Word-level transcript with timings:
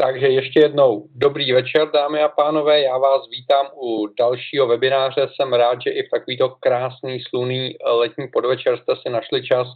Takže 0.00 0.28
ještě 0.28 0.60
jednou 0.60 1.08
dobrý 1.14 1.52
večer, 1.52 1.90
dámy 1.90 2.22
a 2.22 2.28
pánové. 2.28 2.80
Já 2.80 2.98
vás 2.98 3.30
vítám 3.30 3.66
u 3.82 4.06
dalšího 4.06 4.66
webináře. 4.66 5.28
Jsem 5.34 5.52
rád, 5.52 5.78
že 5.82 5.90
i 5.90 6.02
v 6.06 6.10
takovýto 6.10 6.48
krásný, 6.48 7.20
sluný 7.20 7.76
letní 7.84 8.28
podvečer 8.28 8.78
jste 8.78 8.96
si 8.96 9.10
našli 9.10 9.46
čas 9.46 9.68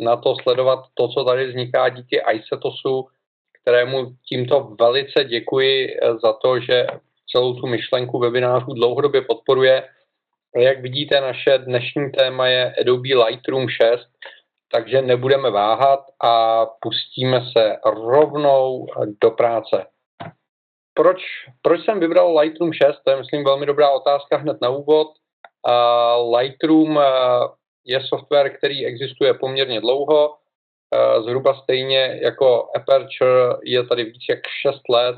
na 0.00 0.16
to 0.16 0.36
sledovat 0.42 0.84
to, 0.94 1.08
co 1.08 1.24
tady 1.24 1.46
vzniká 1.46 1.88
díky 1.88 2.22
ICETOSu, 2.32 3.06
kterému 3.62 4.12
tímto 4.28 4.76
velice 4.80 5.24
děkuji 5.24 5.96
za 6.22 6.32
to, 6.32 6.60
že 6.60 6.86
celou 7.32 7.54
tu 7.54 7.66
myšlenku 7.66 8.18
webinářů 8.18 8.72
dlouhodobě 8.72 9.22
podporuje. 9.22 9.88
Jak 10.56 10.80
vidíte, 10.80 11.20
naše 11.20 11.58
dnešní 11.58 12.12
téma 12.12 12.48
je 12.48 12.74
Adobe 12.80 13.24
Lightroom 13.26 13.68
6, 13.68 14.08
takže 14.72 15.02
nebudeme 15.02 15.50
váhat 15.50 16.00
a 16.24 16.66
pustíme 16.66 17.40
se 17.52 17.76
rovnou 17.86 18.86
do 19.22 19.30
práce. 19.30 19.86
Proč, 20.94 21.18
proč 21.62 21.84
jsem 21.84 22.00
vybral 22.00 22.38
Lightroom 22.38 22.72
6? 22.72 23.00
To 23.04 23.10
je, 23.10 23.16
myslím, 23.16 23.44
velmi 23.44 23.66
dobrá 23.66 23.90
otázka 23.90 24.36
hned 24.36 24.56
na 24.62 24.68
úvod. 24.68 25.08
Uh, 25.68 26.36
Lightroom 26.36 26.96
uh, 26.96 27.02
je 27.84 28.00
software, 28.06 28.56
který 28.56 28.86
existuje 28.86 29.34
poměrně 29.34 29.80
dlouho, 29.80 30.28
uh, 30.28 31.24
zhruba 31.24 31.54
stejně 31.62 32.18
jako 32.22 32.68
Aperture 32.76 33.56
je 33.64 33.86
tady 33.86 34.04
víc 34.04 34.22
jak 34.30 34.40
6 34.62 34.80
let. 34.88 35.16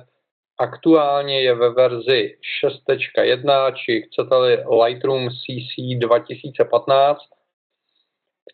Aktuálně 0.61 1.41
je 1.41 1.55
ve 1.55 1.71
verzi 1.71 2.37
6.1, 2.65 3.75
či 3.75 4.03
chcete-li 4.03 4.65
Lightroom 4.85 5.29
CC 5.31 5.99
2015 5.99 7.34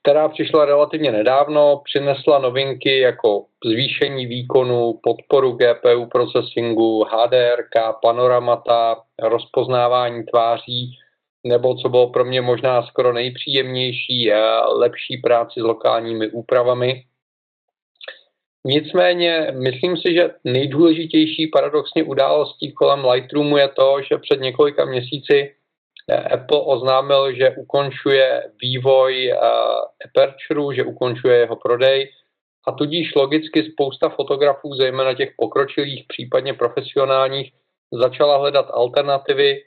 která 0.01 0.29
přišla 0.29 0.65
relativně 0.65 1.13
nedávno, 1.13 1.83
přinesla 1.85 2.39
novinky 2.39 2.99
jako 2.99 3.45
zvýšení 3.65 4.27
výkonu, 4.27 5.01
podporu 5.03 5.53
GPU 5.53 6.07
processingu, 6.07 7.05
HDR, 7.05 7.63
panoramata, 8.03 9.03
rozpoznávání 9.23 10.25
tváří, 10.25 10.99
nebo 11.47 11.75
co 11.75 11.89
bylo 11.89 12.11
pro 12.11 12.25
mě 12.25 12.41
možná 12.41 12.83
skoro 12.83 13.13
nejpříjemnější, 13.13 14.33
lepší 14.69 15.17
práci 15.17 15.61
s 15.61 15.63
lokálními 15.63 16.29
úpravami. 16.29 17.05
Nicméně 18.67 19.53
myslím 19.59 19.97
si, 19.97 20.15
že 20.15 20.31
nejdůležitější 20.45 21.47
paradoxně 21.47 22.03
událostí 22.03 22.73
kolem 22.73 23.05
Lightroomu 23.05 23.57
je 23.57 23.69
to, 23.69 23.97
že 24.11 24.19
před 24.19 24.41
několika 24.41 24.85
měsíci 24.85 25.55
Apple 26.09 26.61
oznámil, 26.61 27.35
že 27.35 27.51
ukončuje 27.57 28.43
vývoj 28.63 29.33
uh, 29.33 29.39
Aperture, 30.05 30.77
že 30.77 30.85
ukončuje 30.85 31.39
jeho 31.39 31.57
prodej 31.57 32.11
a 32.67 32.73
tudíž 32.73 33.15
logicky 33.15 33.73
spousta 33.73 34.09
fotografů, 34.09 34.75
zejména 34.75 35.15
těch 35.15 35.33
pokročilých, 35.37 36.05
případně 36.09 36.55
profesionálních, 36.55 37.53
začala 37.93 38.37
hledat 38.37 38.67
alternativy 38.71 39.63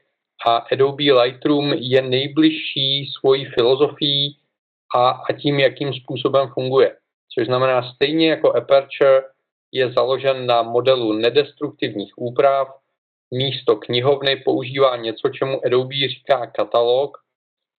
a 0.45 0.55
Adobe 0.57 1.13
Lightroom 1.13 1.73
je 1.73 2.01
nejbližší 2.01 3.11
svojí 3.19 3.45
filozofií 3.45 4.37
a, 4.95 5.09
a 5.09 5.33
tím, 5.33 5.59
jakým 5.59 5.93
způsobem 5.93 6.47
funguje. 6.53 6.95
Což 7.33 7.45
znamená, 7.45 7.93
stejně 7.95 8.29
jako 8.29 8.53
Aperture 8.55 9.23
je 9.71 9.91
založen 9.91 10.45
na 10.45 10.61
modelu 10.61 11.13
nedestruktivních 11.13 12.13
úprav, 12.15 12.67
místo 13.33 13.75
knihovny 13.75 14.35
používá 14.35 14.97
něco, 14.97 15.29
čemu 15.29 15.65
Adobe 15.65 16.07
říká 16.09 16.47
katalog, 16.47 17.17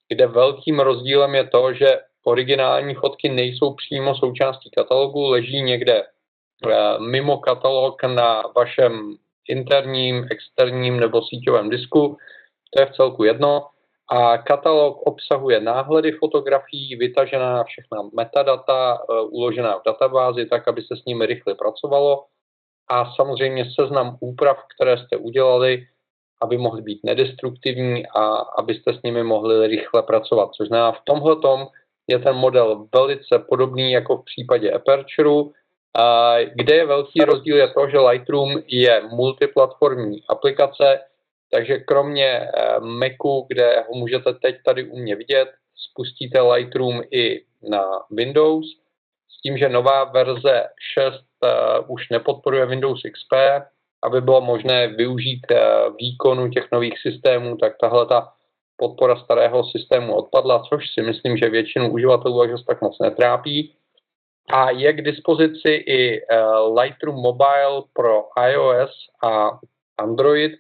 kde 0.09 0.27
velkým 0.27 0.81
rozdílem 0.81 1.35
je 1.35 1.45
to, 1.45 1.73
že 1.73 2.01
originální 2.25 2.95
fotky 2.95 3.29
nejsou 3.29 3.75
přímo 3.75 4.15
součástí 4.15 4.71
katalogu, 4.71 5.29
leží 5.29 5.63
někde 5.63 6.03
eh, 6.03 6.99
mimo 6.99 7.39
katalog 7.39 8.03
na 8.03 8.43
vašem 8.57 9.17
interním, 9.49 10.27
externím 10.31 11.01
nebo 11.01 11.23
síťovém 11.23 11.71
disku. 11.71 12.17
To 12.75 12.83
je 12.83 12.87
v 12.87 12.93
celku 12.93 13.25
jedno. 13.25 13.67
A 14.11 14.39
katalog 14.39 15.03
obsahuje 15.03 15.61
náhledy 15.61 16.13
fotografií, 16.13 16.97
vytažená 16.97 17.65
všechna 17.65 18.03
metadata, 18.15 18.99
eh, 18.99 19.21
uložená 19.21 19.79
v 19.79 19.83
databázi, 19.87 20.47
tak, 20.47 20.69
aby 20.69 20.83
se 20.83 20.97
s 20.97 21.05
nimi 21.05 21.27
rychle 21.27 21.55
pracovalo 21.55 22.25
a 22.89 23.15
samozřejmě 23.15 23.65
seznam 23.81 24.17
úprav, 24.21 24.59
které 24.75 24.99
jste 24.99 25.17
udělali, 25.17 25.87
aby 26.43 26.59
mohly 26.59 26.83
být 26.83 27.01
nedestruktivní 27.05 28.07
a 28.07 28.25
abyste 28.59 28.95
s 28.95 29.03
nimi 29.03 29.23
mohli 29.23 29.67
rychle 29.67 30.03
pracovat. 30.03 30.51
Což 30.55 30.69
znamená, 30.69 30.93
v 30.93 31.05
tomhle 31.05 31.37
je 32.07 32.19
ten 32.19 32.35
model 32.35 32.87
velice 32.95 33.39
podobný 33.49 33.93
jako 33.93 34.17
v 34.17 34.25
případě 34.25 34.73
Aperture, 34.73 35.51
kde 36.55 36.75
je 36.75 36.87
velký 36.87 37.21
rozdíl 37.21 37.57
je 37.57 37.69
to, 37.69 37.89
že 37.89 37.99
Lightroom 37.99 38.59
je 38.67 39.03
multiplatformní 39.11 40.23
aplikace, 40.29 41.01
takže 41.51 41.79
kromě 41.79 42.27
eh, 42.27 42.81
Macu, 42.81 43.47
kde 43.49 43.85
ho 43.89 43.95
můžete 43.95 44.35
teď 44.35 44.57
tady 44.65 44.85
u 44.85 44.99
mě 44.99 45.17
vidět, 45.17 45.49
spustíte 45.77 46.41
Lightroom 46.41 47.03
i 47.11 47.43
na 47.69 47.85
Windows, 48.11 48.67
s 49.31 49.43
tím, 49.43 49.59
že 49.59 49.69
nová 49.69 50.05
verze 50.05 50.63
6 50.95 51.07
uh, 51.07 51.21
už 51.87 52.09
nepodporuje 52.09 52.67
Windows 52.67 53.01
XP, 53.03 53.33
aby 54.03 54.21
bylo 54.21 54.41
možné 54.41 54.87
využít 54.87 55.47
uh, 55.51 55.97
výkonu 55.97 56.51
těch 56.51 56.69
nových 56.73 56.99
systémů, 56.99 57.57
tak 57.57 57.73
tahle 57.81 58.07
ta 58.07 58.33
podpora 58.77 59.17
starého 59.17 59.65
systému 59.65 60.15
odpadla, 60.15 60.63
což 60.69 60.85
si 60.95 61.03
myslím, 61.03 61.37
že 61.37 61.49
většinu 61.49 61.93
uživatelů 61.93 62.43
až 62.43 62.51
tak 62.67 62.81
moc 62.81 62.99
netrápí. 62.99 63.75
A 64.53 64.71
je 64.71 64.93
k 64.93 65.03
dispozici 65.03 65.71
i 65.71 66.21
uh, 66.21 66.79
Lightroom 66.79 67.17
Mobile 67.17 67.83
pro 67.93 68.25
iOS 68.51 68.91
a 69.25 69.51
Android, 69.99 70.53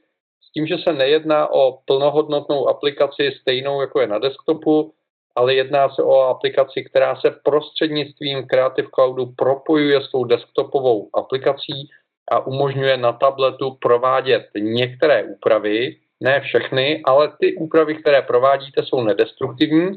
s 0.49 0.53
tím, 0.53 0.67
že 0.67 0.79
se 0.79 0.93
nejedná 0.93 1.53
o 1.53 1.79
plnohodnotnou 1.85 2.69
aplikaci 2.69 3.33
stejnou, 3.41 3.81
jako 3.81 4.01
je 4.01 4.07
na 4.07 4.19
desktopu, 4.19 4.95
ale 5.37 5.55
jedná 5.55 5.89
se 5.89 6.03
o 6.03 6.21
aplikaci, 6.21 6.85
která 6.85 7.17
se 7.17 7.31
prostřednictvím 7.31 8.47
Creative 8.47 8.89
Cloudu 8.95 9.27
propojuje 9.27 10.01
s 10.01 10.11
tou 10.11 10.25
desktopovou 10.25 11.11
aplikací 11.15 11.91
a 12.31 12.47
umožňuje 12.47 12.97
na 12.97 13.13
tabletu 13.13 13.77
provádět 13.81 14.49
některé 14.57 15.25
úpravy, 15.25 15.97
ne 16.21 16.41
všechny, 16.41 17.03
ale 17.05 17.33
ty 17.41 17.57
úpravy, 17.57 17.95
které 17.95 18.23
provádíte, 18.23 18.83
jsou 18.83 19.01
nedestruktivní 19.01 19.97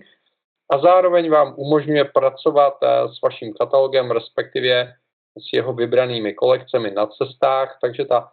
a 0.72 0.78
zároveň 0.78 1.30
vám 1.30 1.54
umožňuje 1.58 2.06
pracovat 2.06 2.74
eh, 2.84 2.88
s 3.08 3.22
vaším 3.22 3.54
katalogem, 3.54 4.12
respektive 4.12 4.94
s 5.38 5.54
jeho 5.54 5.74
vybranými 5.74 6.34
kolekcemi 6.34 6.92
na 6.92 7.06
cestách, 7.06 7.78
takže 7.82 8.06
ta 8.06 8.32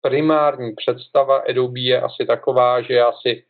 primární 0.00 0.74
představa 0.74 1.36
Adobe 1.36 1.80
je 1.80 2.00
asi 2.00 2.26
taková, 2.26 2.82
že 2.82 2.94
já 2.94 3.12
si 3.12 3.44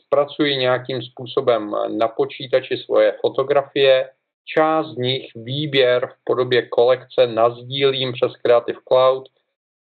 zpracuji 0.00 0.56
nějakým 0.56 1.02
způsobem 1.02 1.76
na 1.98 2.08
počítači 2.08 2.76
svoje 2.76 3.14
fotografie, 3.20 4.10
část 4.44 4.86
z 4.86 4.96
nich 4.96 5.30
výběr 5.34 6.06
v 6.06 6.24
podobě 6.24 6.68
kolekce 6.68 7.26
nazdílím 7.26 8.12
přes 8.12 8.32
Creative 8.36 8.78
Cloud 8.88 9.28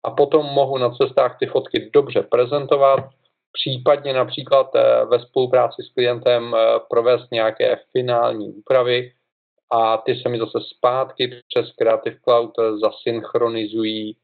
a 0.04 0.10
potom 0.10 0.46
mohu 0.46 0.78
na 0.78 0.90
cestách 0.90 1.38
ty 1.38 1.46
fotky 1.46 1.90
dobře 1.92 2.22
prezentovat, 2.22 3.08
případně 3.52 4.12
například 4.12 4.70
eh, 4.74 5.04
ve 5.04 5.20
spolupráci 5.20 5.82
s 5.82 5.92
klientem 5.94 6.54
eh, 6.54 6.58
provést 6.90 7.30
nějaké 7.32 7.78
finální 7.92 8.52
úpravy 8.52 9.12
a 9.72 9.96
ty 9.96 10.16
se 10.16 10.28
mi 10.28 10.38
zase 10.38 10.58
zpátky 10.76 11.42
přes 11.48 11.72
Creative 11.72 12.16
Cloud 12.24 12.50
zasynchronizují 12.80 14.16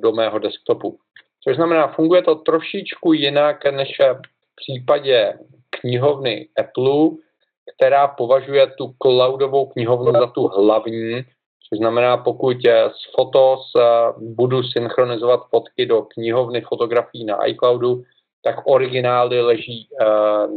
do 0.00 0.12
mého 0.12 0.38
desktopu. 0.38 0.98
Což 1.44 1.56
znamená, 1.56 1.88
funguje 1.88 2.22
to 2.22 2.34
trošičku 2.34 3.12
jinak 3.12 3.64
než 3.64 3.88
v 4.00 4.56
případě 4.56 5.38
knihovny 5.70 6.48
Apple, 6.58 7.10
která 7.76 8.08
považuje 8.08 8.66
tu 8.66 8.94
cloudovou 9.02 9.66
knihovnu 9.66 10.12
za 10.12 10.26
tu 10.26 10.48
hlavní, 10.48 11.22
což 11.68 11.78
znamená, 11.78 12.16
pokud 12.16 12.56
z 12.88 13.14
Fotos 13.16 13.72
eh, 13.76 13.82
budu 14.20 14.62
synchronizovat 14.62 15.40
fotky 15.50 15.86
do 15.86 16.02
knihovny 16.02 16.60
fotografií 16.60 17.24
na 17.24 17.46
iCloudu, 17.46 18.02
tak 18.42 18.56
originály 18.64 19.40
leží 19.40 19.88
eh, 20.00 20.04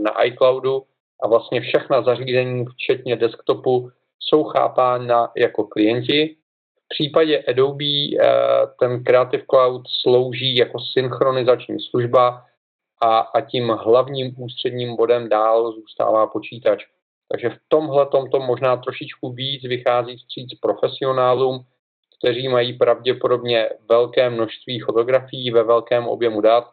na 0.04 0.24
iCloudu 0.24 0.84
a 1.24 1.28
vlastně 1.28 1.62
všechna 1.62 2.01
zařízení, 2.01 2.66
včetně 2.66 3.16
desktopu, 3.16 3.89
jsou 4.19 4.44
chápána 4.44 5.31
jako 5.38 5.63
klienti 5.63 6.36
v 6.88 6.89
případě 6.89 7.44
Adobe 7.48 7.86
eh, 7.86 8.28
ten 8.80 9.04
Creative 9.04 9.44
Cloud 9.50 9.81
slouží 10.01 10.56
jako 10.56 10.80
synchronizační 10.80 11.80
služba 11.89 12.44
a, 13.01 13.19
a 13.19 13.42
tím 13.42 13.69
hlavním 13.69 14.36
ústředním 14.38 14.95
bodem 14.95 15.30
dál 15.30 15.72
zůstává 15.72 16.28
počítač. 16.28 16.86
Takže 17.31 17.50
v 17.50 17.57
tomhle 17.68 18.06
tomto 18.06 18.39
možná 18.39 18.78
trošičku 18.78 19.31
víc 19.31 19.63
vychází 19.63 20.18
vstříc 20.18 20.60
profesionálům, 20.62 21.66
kteří 22.19 22.48
mají 22.48 22.74
pravděpodobně 22.74 23.69
velké 23.89 24.30
množství 24.30 24.80
fotografií 24.80 25.51
ve 25.51 25.63
velkém 25.63 26.07
objemu 26.07 26.42
dat 26.42 26.69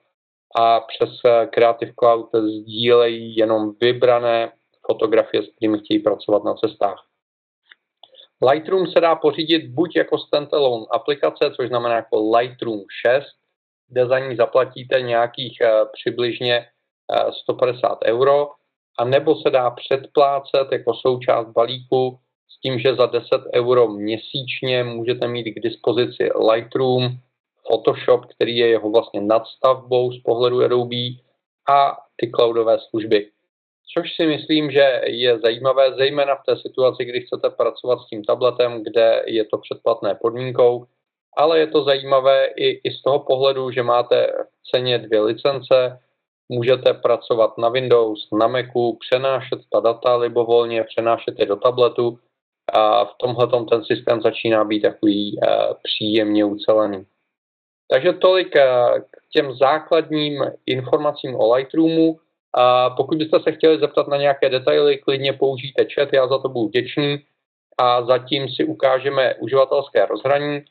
a 0.58 0.81
přes 0.81 1.11
eh, 1.26 1.46
Creative 1.46 1.93
Cloud 1.99 2.28
sdílejí 2.34 3.37
jenom 3.37 3.72
vybrané 3.81 4.52
fotografie, 4.87 5.43
s 5.43 5.46
kterými 5.56 5.78
chtějí 5.78 6.00
pracovat 6.00 6.44
na 6.44 6.55
cestách. 6.55 7.13
Lightroom 8.42 8.86
se 8.86 9.00
dá 9.00 9.14
pořídit 9.14 9.69
buď 9.69 9.96
jako 9.96 10.19
standalone 10.19 10.86
aplikace, 10.90 11.50
což 11.56 11.69
znamená 11.69 11.94
jako 11.94 12.36
Lightroom 12.36 12.81
6, 13.06 13.25
kde 13.88 14.06
za 14.06 14.19
ní 14.19 14.36
zaplatíte 14.36 15.00
nějakých 15.00 15.58
přibližně 15.92 16.66
150 17.42 17.98
euro, 18.04 18.48
a 18.98 19.04
nebo 19.04 19.36
se 19.36 19.50
dá 19.50 19.70
předplácet 19.70 20.72
jako 20.72 20.94
součást 20.94 21.48
balíku 21.48 22.19
s 22.48 22.60
tím, 22.60 22.78
že 22.78 22.94
za 22.94 23.06
10 23.06 23.28
euro 23.54 23.88
měsíčně 23.88 24.84
můžete 24.84 25.28
mít 25.28 25.44
k 25.44 25.60
dispozici 25.60 26.28
Lightroom, 26.52 27.08
Photoshop, 27.66 28.26
který 28.26 28.56
je 28.56 28.69
jeho 28.69 28.90
vlastně 28.90 29.20
nadstavbou 29.20 30.12
z 30.12 30.22
pohledu 30.22 30.64
Adobe 30.64 31.06
a 31.69 31.96
ty 32.16 32.30
cloudové 32.30 32.78
služby. 32.90 33.30
Což 33.92 34.14
si 34.14 34.26
myslím, 34.26 34.70
že 34.70 35.00
je 35.04 35.38
zajímavé, 35.38 35.94
zejména 35.94 36.34
v 36.34 36.44
té 36.46 36.56
situaci, 36.56 37.04
kdy 37.04 37.20
chcete 37.20 37.50
pracovat 37.50 37.98
s 37.98 38.06
tím 38.06 38.25
tabletem, 38.25 38.82
kde 38.82 39.22
je 39.26 39.44
to 39.44 39.58
předplatné 39.58 40.14
podmínkou, 40.14 40.86
ale 41.36 41.58
je 41.58 41.66
to 41.66 41.84
zajímavé 41.84 42.46
i, 42.46 42.81
i 42.84 42.90
z 42.90 43.02
toho 43.02 43.19
pohledu, 43.19 43.70
že 43.70 43.82
máte 43.82 44.26
v 44.62 44.70
ceně 44.70 44.98
dvě 44.98 45.20
licence, 45.20 45.98
můžete 46.48 46.94
pracovat 46.94 47.58
na 47.58 47.69
Windows, 47.69 48.28
na 48.32 48.46
Macu, 48.46 48.98
přenášet 49.00 49.58
ta 49.72 49.81
data 49.81 50.16
libovolně, 50.16 50.84
přenášet 50.84 51.38
je 51.38 51.46
do 51.46 51.56
tabletu 51.56 52.19
a 52.72 53.04
v 53.04 53.14
tomhle 53.19 53.46
ten 53.46 53.84
systém 53.84 54.22
začíná 54.22 54.64
být 54.64 54.80
takový 54.80 55.37
uh, 55.37 55.75
příjemně 55.82 56.44
ucelený. 56.44 57.06
Takže 57.88 58.12
tolik 58.12 58.54
uh, 58.56 58.98
k 59.00 59.28
těm 59.32 59.52
základním 59.52 60.44
informacím 60.66 61.37
o 61.37 61.54
Lightroomu. 61.54 62.19
A 62.54 62.90
pokud 62.90 63.18
byste 63.18 63.40
se 63.40 63.52
chtěli 63.52 63.78
zeptat 63.78 64.08
na 64.08 64.16
nějaké 64.16 64.48
detaily, 64.48 64.98
klidně 64.98 65.32
použijte 65.32 65.86
chat, 65.94 66.08
já 66.12 66.28
za 66.28 66.38
to 66.38 66.48
budu 66.48 66.68
vděčný. 66.68 67.18
A 67.78 68.04
zatím 68.04 68.48
si 68.48 68.64
ukážeme 68.64 69.34
uživatelské 69.34 70.06
rozhraní. 70.06 70.64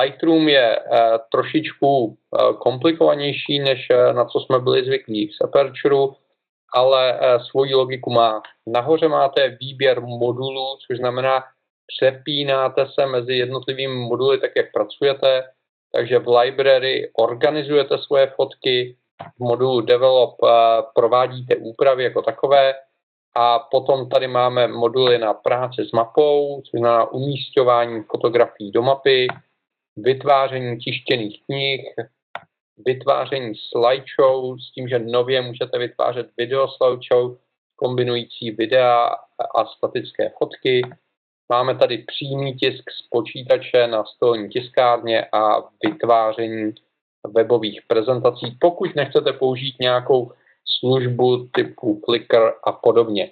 Lightroom 0.00 0.48
je 0.48 0.78
uh, 0.78 0.98
trošičku 1.32 2.04
uh, 2.06 2.14
komplikovanější, 2.58 3.58
než 3.58 3.88
uh, 3.90 4.16
na 4.16 4.24
co 4.24 4.40
jsme 4.40 4.58
byli 4.58 4.84
zvyklí 4.84 5.26
v 5.26 5.44
Aperture, 5.44 5.96
ale 6.74 7.20
svoji 7.50 7.74
logiku 7.74 8.10
má. 8.10 8.42
Nahoře 8.66 9.08
máte 9.08 9.56
výběr 9.60 10.00
modulů, 10.00 10.76
což 10.86 10.98
znamená, 10.98 11.44
přepínáte 11.86 12.86
se 12.94 13.06
mezi 13.06 13.34
jednotlivými 13.34 13.94
moduly 13.94 14.38
tak, 14.38 14.50
jak 14.56 14.72
pracujete, 14.72 15.44
takže 15.92 16.18
v 16.18 16.28
library 16.28 17.10
organizujete 17.18 17.98
svoje 17.98 18.26
fotky, 18.26 18.96
v 19.36 19.40
modulu 19.40 19.80
develop 19.80 20.36
provádíte 20.94 21.56
úpravy 21.56 22.04
jako 22.04 22.22
takové 22.22 22.74
a 23.34 23.58
potom 23.58 24.08
tady 24.08 24.28
máme 24.28 24.68
moduly 24.68 25.18
na 25.18 25.34
práci 25.34 25.84
s 25.84 25.92
mapou, 25.92 26.62
což 26.62 26.80
znamená 26.80 27.12
umístování 27.12 28.02
fotografií 28.02 28.70
do 28.70 28.82
mapy, 28.82 29.26
vytváření 29.96 30.78
tištěných 30.78 31.44
knih, 31.46 31.94
vytváření 32.86 33.52
slideshow 33.54 34.58
s 34.58 34.72
tím, 34.72 34.88
že 34.88 34.98
nově 34.98 35.42
můžete 35.42 35.78
vytvářet 35.78 36.26
video 36.36 36.68
slideshow 36.68 37.36
kombinující 37.76 38.50
videa 38.50 39.14
a 39.54 39.66
statické 39.66 40.32
fotky. 40.38 40.82
Máme 41.48 41.78
tady 41.78 41.98
přímý 41.98 42.54
tisk 42.54 42.90
z 42.90 43.08
počítače 43.10 43.86
na 43.86 44.04
stolní 44.04 44.48
tiskárně 44.48 45.26
a 45.32 45.62
vytváření 45.84 46.72
webových 47.34 47.80
prezentací, 47.88 48.56
pokud 48.60 48.94
nechcete 48.94 49.32
použít 49.32 49.74
nějakou 49.80 50.32
službu 50.78 51.48
typu 51.52 52.00
Flickr 52.04 52.52
a 52.64 52.72
podobně. 52.72 53.30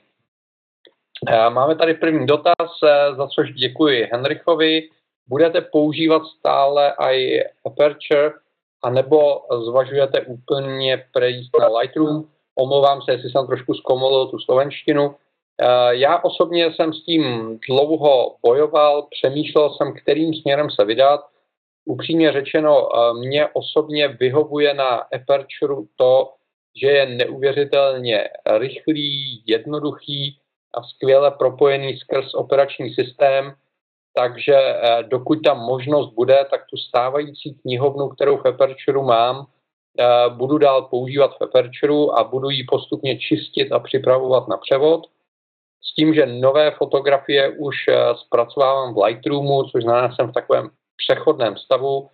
Máme 1.49 1.77
tady 1.77 1.95
první 1.95 2.27
dotaz, 2.27 2.71
za 3.17 3.27
což 3.27 3.53
děkuji 3.53 4.09
Henrichovi 4.13 4.89
budete 5.29 5.61
používat 5.61 6.23
stále 6.39 6.95
i 6.99 7.45
Aperture, 7.65 8.33
anebo 8.83 9.43
zvažujete 9.65 10.21
úplně 10.21 11.05
přejít 11.17 11.51
na 11.61 11.79
Lightroom. 11.79 12.25
Omlouvám 12.55 13.03
se, 13.03 13.13
jestli 13.13 13.31
jsem 13.31 13.47
trošku 13.47 13.75
zkomolil 13.75 14.27
tu 14.27 14.39
slovenštinu. 14.39 15.15
Eh, 15.61 15.67
já 15.91 16.19
osobně 16.19 16.73
jsem 16.73 16.93
s 16.93 17.05
tím 17.05 17.59
dlouho 17.69 18.37
bojoval, 18.43 19.07
přemýšlel 19.11 19.71
jsem, 19.71 19.95
kterým 19.95 20.35
směrem 20.35 20.71
se 20.71 20.85
vydat. 20.85 21.21
Upřímně 21.85 22.33
řečeno, 22.33 22.89
eh, 22.89 23.15
mě 23.19 23.49
osobně 23.53 24.09
vyhovuje 24.09 24.75
na 24.75 24.89
Aperture 24.89 25.75
to, 25.97 26.33
že 26.81 26.87
je 26.87 27.07
neuvěřitelně 27.07 28.29
rychlý, 28.59 29.43
jednoduchý 29.47 30.39
a 30.75 30.83
skvěle 30.83 31.31
propojený 31.31 31.97
skrz 31.97 32.35
operační 32.35 32.95
systém– 32.95 33.55
takže 34.17 34.55
eh, 34.55 35.03
dokud 35.03 35.43
ta 35.45 35.55
možnost 35.55 36.13
bude, 36.13 36.47
tak 36.51 36.61
tu 36.71 36.77
stávající 36.77 37.55
knihovnu, 37.55 38.09
kterou 38.09 38.37
v 38.37 38.47
Aperture 38.47 39.03
mám, 39.03 39.47
eh, 39.99 40.05
budu 40.29 40.59
dál 40.59 40.83
používat 40.83 41.31
v 41.39 41.43
Aperture 41.43 42.13
a 42.15 42.25
budu 42.25 42.51
ji 42.51 42.65
postupně 42.65 43.19
čistit 43.19 43.73
a 43.73 43.79
připravovat 43.79 44.49
na 44.49 44.57
převod. 44.57 45.07
S 45.83 45.95
tím, 45.95 46.15
že 46.15 46.27
nové 46.27 46.71
fotografie 46.71 47.49
už 47.59 47.77
zpracovávám 48.15 48.95
v 48.95 49.05
Lightroomu, 49.05 49.65
což 49.65 49.83
znamená, 49.83 50.15
jsem 50.15 50.29
v 50.29 50.33
takovém 50.33 50.71
přechodném 50.97 51.57
stavu 51.57 52.11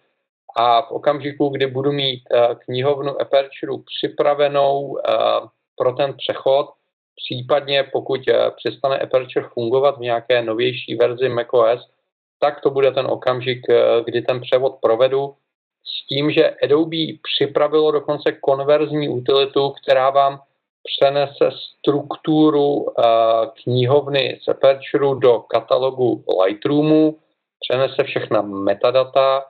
a 0.56 0.82
v 0.82 0.90
okamžiku, 0.90 1.48
kdy 1.48 1.66
budu 1.66 1.92
mít 1.92 2.22
knihovnu 2.58 3.20
Aperture 3.20 3.82
připravenou 3.86 4.98
pro 5.76 5.92
ten 5.92 6.14
přechod, 6.16 6.70
Případně 7.24 7.82
pokud 7.82 8.20
eh, 8.28 8.50
přestane 8.56 8.98
Aperture 8.98 9.48
fungovat 9.54 9.96
v 9.96 10.00
nějaké 10.00 10.42
novější 10.42 10.94
verzi 10.94 11.28
macOS, 11.28 11.88
tak 12.38 12.60
to 12.60 12.70
bude 12.70 12.92
ten 12.92 13.06
okamžik, 13.06 13.60
eh, 13.70 14.02
kdy 14.04 14.22
ten 14.22 14.40
převod 14.40 14.78
provedu 14.80 15.34
s 15.84 16.06
tím, 16.06 16.30
že 16.30 16.50
Adobe 16.62 16.96
připravilo 17.22 17.90
dokonce 17.90 18.32
konverzní 18.32 19.08
utilitu, 19.08 19.70
která 19.70 20.10
vám 20.10 20.40
přenese 20.84 21.50
strukturu 21.78 22.86
eh, 22.88 23.02
knihovny 23.64 24.40
z 24.42 24.48
Aperture 24.48 25.20
do 25.20 25.38
katalogu 25.38 26.24
Lightroomu, 26.44 27.18
přenese 27.60 28.04
všechna 28.04 28.42
metadata, 28.42 29.44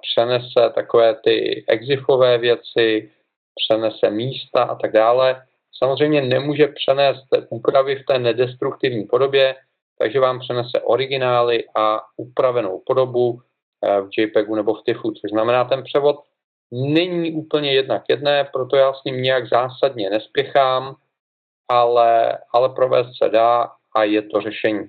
přenese 0.00 0.70
takové 0.74 1.14
ty 1.24 1.64
exifové 1.68 2.38
věci, 2.38 3.10
přenese 3.54 4.10
místa 4.10 4.62
a 4.62 4.74
tak 4.74 4.92
dále 4.92 5.42
samozřejmě 5.82 6.22
nemůže 6.22 6.68
přenést 6.68 7.24
úpravy 7.50 7.96
v 7.96 8.06
té 8.06 8.18
nedestruktivní 8.18 9.04
podobě, 9.04 9.56
takže 9.98 10.20
vám 10.20 10.40
přenese 10.40 10.80
originály 10.80 11.64
a 11.76 12.00
upravenou 12.16 12.82
podobu 12.86 13.40
eh, 13.84 14.00
v 14.00 14.08
JPEGu 14.18 14.54
nebo 14.54 14.74
v 14.74 14.82
TIFFu, 14.82 15.12
což 15.12 15.30
znamená, 15.30 15.64
ten 15.64 15.82
převod 15.82 16.16
není 16.72 17.32
úplně 17.32 17.72
jednak 17.72 18.02
jedné, 18.08 18.44
proto 18.52 18.76
já 18.76 18.92
s 18.92 19.04
ním 19.04 19.22
nějak 19.22 19.48
zásadně 19.48 20.10
nespěchám, 20.10 20.96
ale, 21.68 22.38
ale 22.54 22.68
provést 22.68 23.18
se 23.22 23.28
dá 23.28 23.70
a 23.96 24.04
je 24.04 24.22
to 24.22 24.40
řešení. 24.40 24.88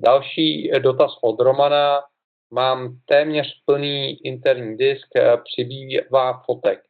Další 0.00 0.70
dotaz 0.78 1.18
od 1.22 1.40
Romana. 1.40 2.02
Mám 2.50 2.98
téměř 3.06 3.62
plný 3.64 4.26
interní 4.26 4.76
disk, 4.76 5.06
eh, 5.16 5.36
přibývá 5.44 6.42
fotek 6.46 6.80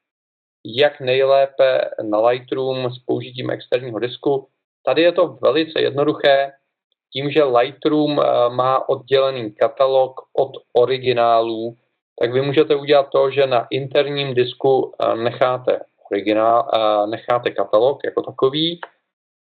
jak 0.66 1.00
nejlépe 1.00 1.90
na 2.02 2.28
Lightroom 2.28 2.90
s 2.90 2.98
použitím 2.98 3.50
externího 3.50 3.98
disku. 3.98 4.48
Tady 4.82 5.02
je 5.02 5.12
to 5.12 5.38
velice 5.42 5.80
jednoduché, 5.80 6.52
tím, 7.12 7.30
že 7.30 7.44
Lightroom 7.44 8.20
eh, 8.20 8.24
má 8.50 8.88
oddělený 8.88 9.52
katalog 9.52 10.20
od 10.32 10.52
originálů, 10.72 11.76
tak 12.20 12.32
vy 12.32 12.42
můžete 12.42 12.76
udělat 12.76 13.08
to, 13.12 13.30
že 13.30 13.46
na 13.46 13.66
interním 13.70 14.34
disku 14.34 14.92
eh, 15.00 15.16
necháte, 15.16 15.80
originál, 16.10 16.70
eh, 16.74 17.06
necháte 17.06 17.50
katalog 17.50 17.98
jako 18.04 18.22
takový 18.22 18.80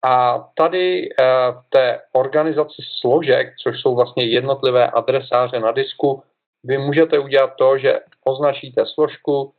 a 0.03 0.39
tady 0.55 1.09
v 1.51 1.69
té 1.69 1.99
organizaci 2.13 2.81
složek, 2.99 3.53
což 3.63 3.81
jsou 3.81 3.95
vlastně 3.95 4.25
jednotlivé 4.25 4.87
adresáře 4.87 5.59
na 5.59 5.71
disku, 5.71 6.23
vy 6.63 6.77
můžete 6.77 7.19
udělat 7.19 7.53
to, 7.57 7.77
že 7.77 7.99
označíte 8.25 8.85
složku, 8.85 9.53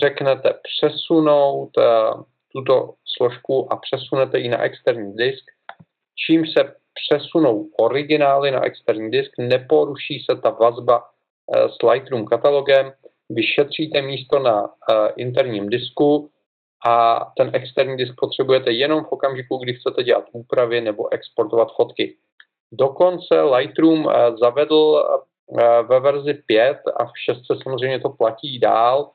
řeknete 0.00 0.54
přesunout 0.62 1.70
eh, 1.78 1.84
tuto 2.52 2.94
složku 3.16 3.72
a 3.72 3.76
přesunete 3.76 4.38
ji 4.38 4.48
na 4.48 4.62
externí 4.62 5.16
disk, 5.16 5.44
čím 6.26 6.46
se 6.46 6.74
přesunou 6.94 7.68
originály 7.78 8.50
na 8.50 8.64
externí 8.64 9.10
disk, 9.10 9.30
neporuší 9.38 10.24
se 10.30 10.36
ta 10.40 10.50
vazba 10.50 11.04
eh, 11.04 11.68
s 11.68 11.82
Lightroom 11.82 12.26
katalogem, 12.26 12.92
vy 13.30 13.42
šetříte 13.42 14.02
místo 14.02 14.38
na 14.38 14.64
eh, 14.64 15.12
interním 15.16 15.68
disku 15.68 16.30
a 16.86 17.26
ten 17.36 17.50
externí 17.52 17.96
disk 17.96 18.14
potřebujete 18.18 18.72
jenom 18.72 19.04
v 19.04 19.12
okamžiku, 19.12 19.56
kdy 19.56 19.74
chcete 19.74 20.02
dělat 20.02 20.24
úpravy 20.32 20.80
nebo 20.80 21.12
exportovat 21.12 21.68
fotky. 21.76 22.16
Dokonce 22.72 23.42
Lightroom 23.42 24.08
zavedl 24.40 25.04
ve 25.88 26.00
verzi 26.00 26.34
5 26.34 26.78
a 26.96 27.04
v 27.04 27.12
6 27.24 27.40
samozřejmě 27.62 28.00
to 28.00 28.08
platí 28.08 28.58
dál, 28.58 29.10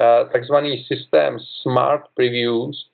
Eh, 0.00 0.28
takzvaný 0.32 0.84
systém 0.84 1.38
Smart 1.62 2.02
Previews, 2.14 2.90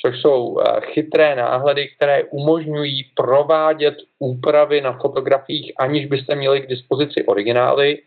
což 0.00 0.20
jsou 0.20 0.60
eh, 0.60 0.80
chytré 0.80 1.36
náhledy, 1.36 1.88
které 1.88 2.24
umožňují 2.24 3.04
provádět 3.16 3.94
úpravy 4.18 4.80
na 4.80 4.98
fotografiích, 4.98 5.72
aniž 5.78 6.06
byste 6.06 6.34
měli 6.34 6.60
k 6.60 6.68
dispozici 6.68 7.24
originály. 7.24 7.98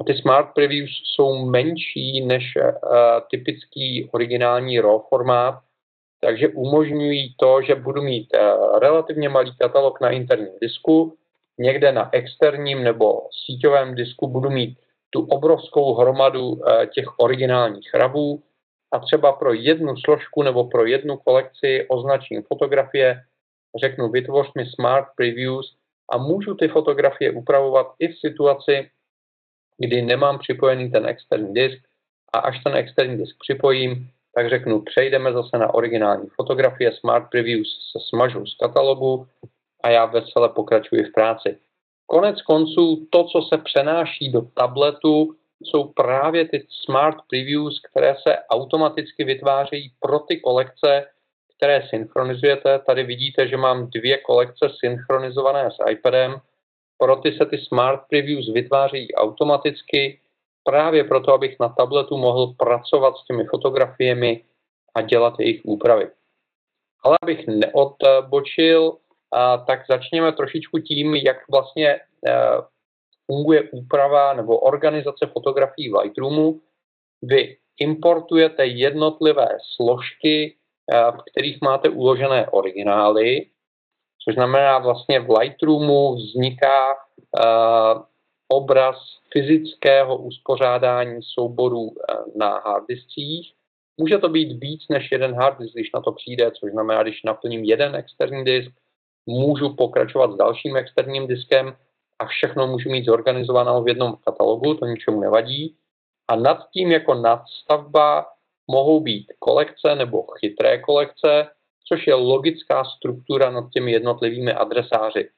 A 0.00 0.04
ty 0.04 0.14
smart 0.14 0.54
previews 0.54 0.90
jsou 1.04 1.44
menší 1.44 2.26
než 2.26 2.44
uh, 2.56 2.62
typický 3.30 4.08
originální 4.12 4.80
RAW 4.80 5.00
formát, 5.08 5.60
takže 6.20 6.48
umožňují 6.48 7.34
to, 7.40 7.62
že 7.62 7.74
budu 7.74 8.02
mít 8.02 8.28
uh, 8.34 8.78
relativně 8.78 9.28
malý 9.28 9.56
katalog 9.56 10.00
na 10.00 10.10
interním 10.10 10.54
disku, 10.62 11.16
někde 11.58 11.92
na 11.92 12.08
externím 12.12 12.84
nebo 12.84 13.22
síťovém 13.46 13.94
disku 13.94 14.26
budu 14.26 14.50
mít 14.50 14.78
tu 15.10 15.20
obrovskou 15.20 15.94
hromadu 15.94 16.48
uh, 16.48 16.60
těch 16.94 17.18
originálních 17.18 17.94
ravů, 17.94 18.42
a 18.92 18.98
třeba 18.98 19.32
pro 19.32 19.52
jednu 19.52 19.96
složku 19.96 20.42
nebo 20.42 20.64
pro 20.64 20.86
jednu 20.86 21.16
kolekci 21.16 21.86
označím 21.88 22.42
fotografie, 22.42 23.22
řeknu 23.80 24.08
vytvoř 24.08 24.46
mi 24.54 24.66
smart 24.66 25.06
previews 25.16 25.76
a 26.10 26.18
můžu 26.18 26.54
ty 26.54 26.68
fotografie 26.68 27.30
upravovat 27.30 27.86
i 27.98 28.08
v 28.08 28.18
situaci, 28.18 28.90
kdy 29.78 30.02
nemám 30.02 30.38
připojený 30.38 30.90
ten 30.90 31.06
externí 31.06 31.54
disk 31.54 31.82
a 32.32 32.38
až 32.38 32.62
ten 32.64 32.76
externí 32.76 33.18
disk 33.18 33.36
připojím, 33.40 34.08
tak 34.34 34.48
řeknu 34.48 34.80
přejdeme 34.82 35.32
zase 35.32 35.58
na 35.58 35.74
originální 35.74 36.28
fotografie, 36.36 36.92
smart 36.92 37.30
previews 37.30 37.68
se 37.92 37.98
smažu 38.08 38.46
z 38.46 38.56
katalogu 38.56 39.26
a 39.82 39.90
já 39.90 40.04
vesele 40.04 40.48
pokračuji 40.48 41.04
v 41.04 41.12
práci. 41.12 41.58
Konec 42.06 42.42
konců 42.42 43.06
to, 43.10 43.24
co 43.24 43.42
se 43.42 43.58
přenáší 43.58 44.32
do 44.32 44.42
tabletu, 44.42 45.34
jsou 45.60 45.84
právě 45.84 46.48
ty 46.48 46.66
smart 46.84 47.16
previews, 47.30 47.80
které 47.90 48.16
se 48.22 48.38
automaticky 48.50 49.24
vytvářejí 49.24 49.92
pro 50.00 50.18
ty 50.18 50.40
kolekce, 50.40 51.06
které 51.56 51.88
synchronizujete. 51.90 52.78
Tady 52.78 53.02
vidíte, 53.02 53.48
že 53.48 53.56
mám 53.56 53.86
dvě 53.86 54.18
kolekce 54.18 54.68
synchronizované 54.78 55.70
s 55.70 55.90
iPadem. 55.90 56.40
Pro 56.98 57.16
ty 57.16 57.32
se 57.32 57.46
ty 57.46 57.58
smart 57.58 58.00
previews 58.10 58.52
vytvářejí 58.52 59.14
automaticky, 59.14 60.20
právě 60.64 61.04
proto, 61.04 61.32
abych 61.32 61.56
na 61.60 61.68
tabletu 61.68 62.16
mohl 62.16 62.54
pracovat 62.58 63.16
s 63.16 63.24
těmi 63.24 63.44
fotografiemi 63.44 64.44
a 64.94 65.00
dělat 65.02 65.34
jejich 65.40 65.60
úpravy. 65.64 66.08
Ale 67.04 67.18
abych 67.22 67.46
neodbočil, 67.46 68.96
tak 69.66 69.80
začněme 69.88 70.32
trošičku 70.32 70.78
tím, 70.78 71.14
jak 71.14 71.36
vlastně 71.50 71.88
e, 71.88 72.00
funguje 73.26 73.62
úprava 73.70 74.32
nebo 74.32 74.58
organizace 74.58 75.26
fotografií 75.26 75.90
v 75.90 75.94
Lightroomu. 75.94 76.60
Vy 77.22 77.56
importujete 77.78 78.66
jednotlivé 78.66 79.48
složky, 79.76 80.56
eh, 80.92 81.12
v 81.12 81.22
kterých 81.30 81.58
máte 81.62 81.88
uložené 81.88 82.48
originály, 82.48 83.46
což 84.24 84.34
znamená 84.34 84.78
vlastně 84.78 85.20
v 85.20 85.30
Lightroomu 85.30 86.14
vzniká 86.14 86.94
uh, 86.94 88.02
obraz 88.48 88.96
fyzického 89.32 90.16
uspořádání 90.16 91.20
souborů 91.22 91.80
uh, 91.80 91.94
na 92.36 92.58
harddiskích. 92.58 93.52
Může 94.00 94.18
to 94.18 94.28
být 94.28 94.60
víc 94.60 94.80
než 94.90 95.12
jeden 95.12 95.34
harddisk, 95.34 95.74
když 95.74 95.92
na 95.94 96.00
to 96.00 96.12
přijde, 96.12 96.50
což 96.50 96.72
znamená, 96.72 97.02
když 97.02 97.22
naplním 97.22 97.64
jeden 97.64 97.94
externí 97.94 98.44
disk, 98.44 98.72
můžu 99.26 99.74
pokračovat 99.74 100.32
s 100.32 100.36
dalším 100.36 100.76
externím 100.76 101.26
diskem, 101.26 101.76
a 102.18 102.26
všechno 102.26 102.66
můžu 102.66 102.90
mít 102.90 103.04
zorganizovanou 103.04 103.82
v 103.82 103.88
jednom 103.88 104.16
katalogu, 104.24 104.74
to 104.74 104.86
ničemu 104.86 105.20
nevadí. 105.20 105.76
A 106.28 106.36
nad 106.36 106.70
tím 106.70 106.92
jako 106.92 107.14
nadstavba 107.14 108.26
mohou 108.70 109.00
být 109.00 109.26
kolekce 109.38 109.94
nebo 109.94 110.22
chytré 110.22 110.78
kolekce, 110.78 111.46
což 111.88 112.06
je 112.06 112.14
logická 112.14 112.84
struktura 112.84 113.50
nad 113.50 113.70
těmi 113.70 113.92
jednotlivými 113.92 114.52
adresáři. 114.52 115.30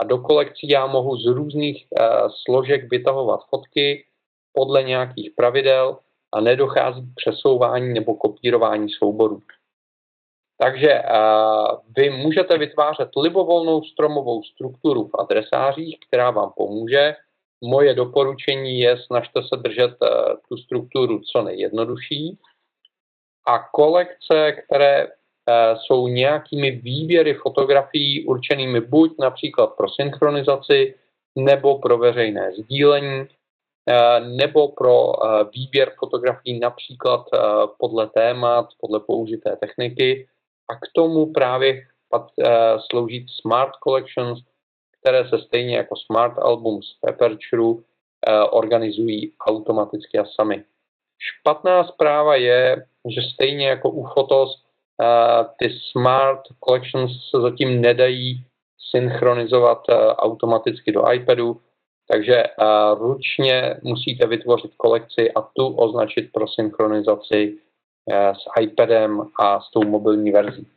A 0.00 0.04
do 0.04 0.18
kolekcí 0.18 0.68
já 0.68 0.86
mohu 0.86 1.16
z 1.16 1.26
různých 1.26 1.86
uh, 1.90 2.06
složek 2.44 2.90
vytahovat 2.90 3.40
fotky 3.50 4.06
podle 4.52 4.82
nějakých 4.82 5.30
pravidel 5.36 5.98
a 6.32 6.40
nedochází 6.40 7.02
k 7.02 7.14
přesouvání 7.14 7.94
nebo 7.94 8.14
kopírování 8.14 8.90
souborů. 8.90 9.42
Takže 10.58 11.02
uh, 11.02 11.78
vy 11.96 12.10
můžete 12.10 12.58
vytvářet 12.58 13.08
libovolnou 13.16 13.82
stromovou 13.82 14.42
strukturu 14.42 15.08
v 15.08 15.14
adresářích, 15.18 15.98
která 16.08 16.30
vám 16.30 16.52
pomůže. 16.56 17.16
Moje 17.64 17.94
doporučení 17.94 18.80
je, 18.80 18.98
snažte 19.06 19.42
se 19.42 19.56
držet 19.56 19.96
uh, 20.02 20.08
tu 20.48 20.56
strukturu 20.56 21.20
co 21.32 21.42
nejjednodušší. 21.42 22.38
A 23.46 23.58
kolekce, 23.58 24.52
které 24.52 25.08
jsou 25.74 26.08
nějakými 26.08 26.70
výběry 26.70 27.34
fotografií 27.34 28.26
určenými 28.26 28.80
buď 28.80 29.12
například 29.18 29.66
pro 29.66 29.88
synchronizaci, 29.88 30.94
nebo 31.36 31.78
pro 31.78 31.98
veřejné 31.98 32.52
sdílení, 32.52 33.26
nebo 34.20 34.68
pro 34.68 35.12
výběr 35.54 35.92
fotografií 35.98 36.58
například 36.58 37.26
podle 37.78 38.06
témat, 38.06 38.68
podle 38.80 39.00
použité 39.00 39.56
techniky, 39.56 40.28
a 40.70 40.74
k 40.74 40.80
tomu 40.94 41.32
právě 41.32 41.86
slouží 42.90 43.26
Smart 43.40 43.72
Collections, 43.84 44.38
které 45.00 45.28
se 45.28 45.38
stejně 45.38 45.76
jako 45.76 45.96
Smart 45.96 46.38
Albums 46.38 46.86
v 47.04 47.08
Aperture 47.08 47.82
organizují 48.50 49.32
automaticky 49.40 50.18
a 50.18 50.24
sami. 50.24 50.64
Špatná 51.18 51.84
zpráva 51.84 52.36
je, 52.36 52.86
že 53.08 53.22
stejně 53.34 53.68
jako 53.68 53.90
u 53.90 54.06
Fotos, 54.06 54.63
ty 55.58 55.70
Smart 55.90 56.40
Collections 56.64 57.10
se 57.30 57.40
zatím 57.40 57.80
nedají 57.80 58.44
synchronizovat 58.90 59.82
uh, 59.88 59.96
automaticky 59.96 60.92
do 60.92 61.12
iPadu, 61.12 61.60
takže 62.12 62.42
uh, 62.44 62.98
ručně 62.98 63.76
musíte 63.82 64.26
vytvořit 64.26 64.74
kolekci 64.76 65.32
a 65.32 65.42
tu 65.42 65.66
označit 65.66 66.32
pro 66.32 66.48
synchronizaci 66.48 67.58
Eh, 68.10 68.34
s 68.34 68.60
iPadem 68.60 69.20
a 69.40 69.60
s 69.60 69.70
tou 69.70 69.84
mobilní 69.84 70.30
verzí. 70.30 70.68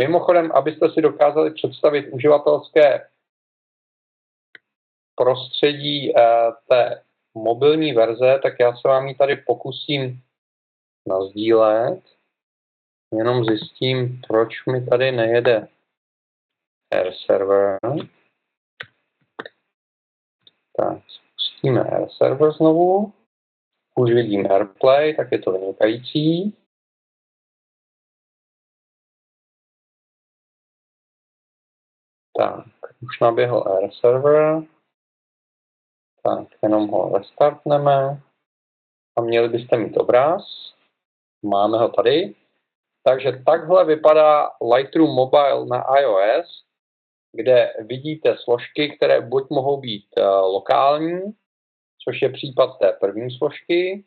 Mimochodem, 0.00 0.52
abyste 0.52 0.90
si 0.90 1.02
dokázali 1.02 1.50
představit 1.50 2.08
uživatelské 2.12 3.08
prostředí 5.14 6.16
eh, 6.16 6.22
té 6.68 7.02
mobilní 7.34 7.92
verze, 7.92 8.40
tak 8.42 8.52
já 8.60 8.76
se 8.76 8.88
vám 8.88 9.06
ji 9.06 9.14
tady 9.14 9.36
pokusím 9.36 10.22
nazdílet. 11.08 12.02
Jenom 13.16 13.44
zjistím, 13.44 14.20
proč 14.28 14.66
mi 14.66 14.86
tady 14.86 15.12
nejede 15.12 15.68
Air 16.92 17.12
server. 17.26 17.78
Tak, 20.76 20.98
spustíme 21.08 21.80
Air 21.80 22.08
server 22.10 22.52
znovu 22.52 23.12
už 23.96 24.10
vidím 24.10 24.52
AirPlay, 24.52 25.14
tak 25.16 25.32
je 25.32 25.38
to 25.38 25.52
vynikající. 25.52 26.56
Tak, 32.38 32.66
už 33.02 33.20
naběhl 33.20 33.64
Air 33.66 33.90
server. 33.92 34.62
Tak, 36.22 36.48
jenom 36.62 36.88
ho 36.88 37.18
restartneme. 37.18 38.22
A 39.16 39.20
měli 39.20 39.48
byste 39.48 39.76
mít 39.76 39.96
obraz. 39.96 40.42
Máme 41.42 41.78
ho 41.78 41.88
tady. 41.88 42.34
Takže 43.06 43.32
takhle 43.46 43.84
vypadá 43.84 44.50
Lightroom 44.74 45.10
Mobile 45.10 45.66
na 45.66 45.84
iOS, 46.00 46.64
kde 47.32 47.72
vidíte 47.80 48.36
složky, 48.44 48.96
které 48.96 49.20
buď 49.20 49.44
mohou 49.50 49.80
být 49.80 50.06
eh, 50.16 50.24
lokální, 50.26 51.20
což 52.04 52.22
je 52.22 52.28
případ 52.28 52.78
té 52.78 52.92
první 52.92 53.30
složky, 53.38 54.04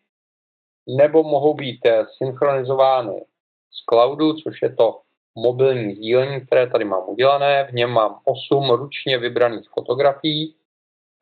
nebo 0.97 1.23
mohou 1.23 1.53
být 1.53 1.85
eh, 1.85 2.05
synchronizovány 2.17 3.25
z 3.71 3.85
cloudu, 3.89 4.33
což 4.33 4.61
je 4.61 4.75
to 4.75 5.01
mobilní 5.35 5.95
sdílení, 5.95 6.45
které 6.45 6.69
tady 6.69 6.85
mám 6.85 7.09
udělané. 7.09 7.67
V 7.71 7.73
něm 7.73 7.89
mám 7.89 8.19
8 8.25 8.69
ručně 8.69 9.17
vybraných 9.17 9.69
fotografií 9.69 10.55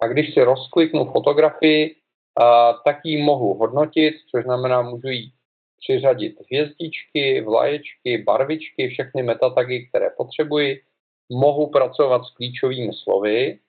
a 0.01 0.07
když 0.07 0.33
si 0.33 0.43
rozkliknu 0.43 1.05
fotografii, 1.05 1.95
tak 2.85 2.97
ji 3.03 3.23
mohu 3.23 3.53
hodnotit, 3.53 4.13
což 4.31 4.43
znamená, 4.43 4.81
můžu 4.81 5.07
jí 5.07 5.34
přiřadit 5.85 6.35
hvězdičky, 6.45 7.41
vlaječky, 7.41 8.17
barvičky, 8.17 8.89
všechny 8.89 9.23
metatagy, 9.23 9.87
které 9.89 10.09
potřebuji. 10.17 10.81
Mohu 11.29 11.67
pracovat 11.67 12.23
s 12.25 12.33
klíčovými 12.33 12.93
slovy, 12.93 13.59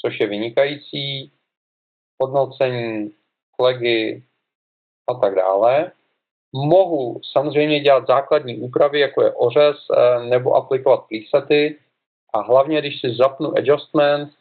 což 0.00 0.20
je 0.20 0.26
vynikající 0.26 1.32
hodnocení, 2.22 3.12
flagy 3.56 4.22
a 5.08 5.14
tak 5.14 5.34
dále. 5.34 5.92
Mohu 6.52 7.20
samozřejmě 7.32 7.80
dělat 7.80 8.06
základní 8.06 8.56
úpravy, 8.56 9.00
jako 9.00 9.22
je 9.22 9.32
ořez, 9.32 9.76
eh, 9.90 10.24
nebo 10.24 10.54
aplikovat 10.54 11.04
presety 11.08 11.78
a 12.32 12.40
hlavně, 12.40 12.80
když 12.80 13.00
si 13.00 13.14
zapnu 13.14 13.56
adjustment, 13.56 14.32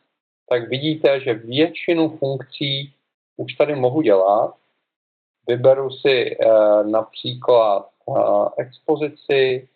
tak 0.50 0.70
vidíte, 0.70 1.20
že 1.20 1.34
většinu 1.34 2.18
funkcí 2.18 2.94
už 3.38 3.54
tady 3.54 3.76
mohu 3.76 4.02
dělat. 4.02 4.63
Vyberu 5.48 5.90
si 5.90 6.38
eh, 6.40 6.84
například 6.84 7.90
eh, 8.10 8.50
expozici, 8.58 9.70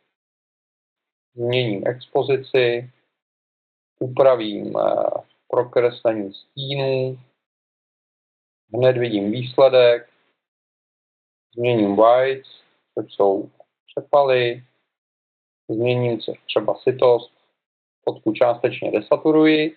změním 1.36 1.88
expozici, 1.88 2.92
upravím 4.00 4.74
prokreslení 5.48 6.34
stínů, 6.34 7.20
hned 8.74 8.98
vidím 8.98 9.32
výsledek, 9.32 10.10
změním 11.56 11.96
whites, 11.96 12.62
což 12.94 13.14
jsou 13.14 13.50
přepaly, 13.86 14.64
změním 15.70 16.20
třeba 16.46 16.76
sitost, 16.76 17.34
fotku 18.04 18.34
částečně 18.34 18.92
desaturuji 18.92 19.76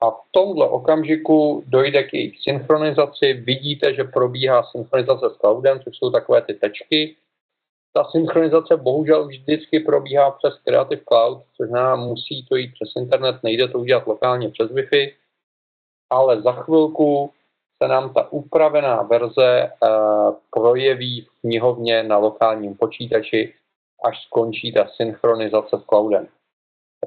a 0.00 0.10
v 0.10 0.20
tomhle 0.30 0.68
okamžiku 0.68 1.64
dojde 1.66 2.02
k 2.02 2.14
jejich 2.14 2.42
synchronizaci. 2.42 3.32
Vidíte, 3.32 3.94
že 3.94 4.04
probíhá 4.04 4.62
synchronizace 4.62 5.26
s 5.30 5.36
cloudem, 5.36 5.80
což 5.80 5.96
jsou 5.96 6.10
takové 6.10 6.42
ty 6.42 6.54
tečky. 6.54 7.16
Ta 7.92 8.04
synchronizace 8.04 8.76
bohužel 8.76 9.26
vždycky 9.26 9.80
probíhá 9.80 10.30
přes 10.30 10.54
Creative 10.64 11.02
Cloud, 11.08 11.42
což 11.56 11.68
znamená, 11.68 11.96
musí 11.96 12.46
to 12.46 12.56
jít 12.56 12.72
přes 12.74 12.88
internet, 12.96 13.36
nejde 13.42 13.68
to 13.68 13.78
udělat 13.78 14.06
lokálně 14.06 14.48
přes 14.48 14.70
Wi-Fi, 14.70 15.14
ale 16.10 16.42
za 16.42 16.52
chvilku 16.52 17.32
se 17.82 17.88
nám 17.88 18.14
ta 18.14 18.32
upravená 18.32 19.02
verze 19.02 19.72
uh, 19.82 20.34
projeví 20.50 21.20
v 21.20 21.40
knihovně 21.40 22.02
na 22.02 22.18
lokálním 22.18 22.74
počítači, 22.74 23.54
až 24.04 24.24
skončí 24.26 24.72
ta 24.72 24.88
synchronizace 24.96 25.76
s 25.76 25.84
cloudem. 25.84 26.28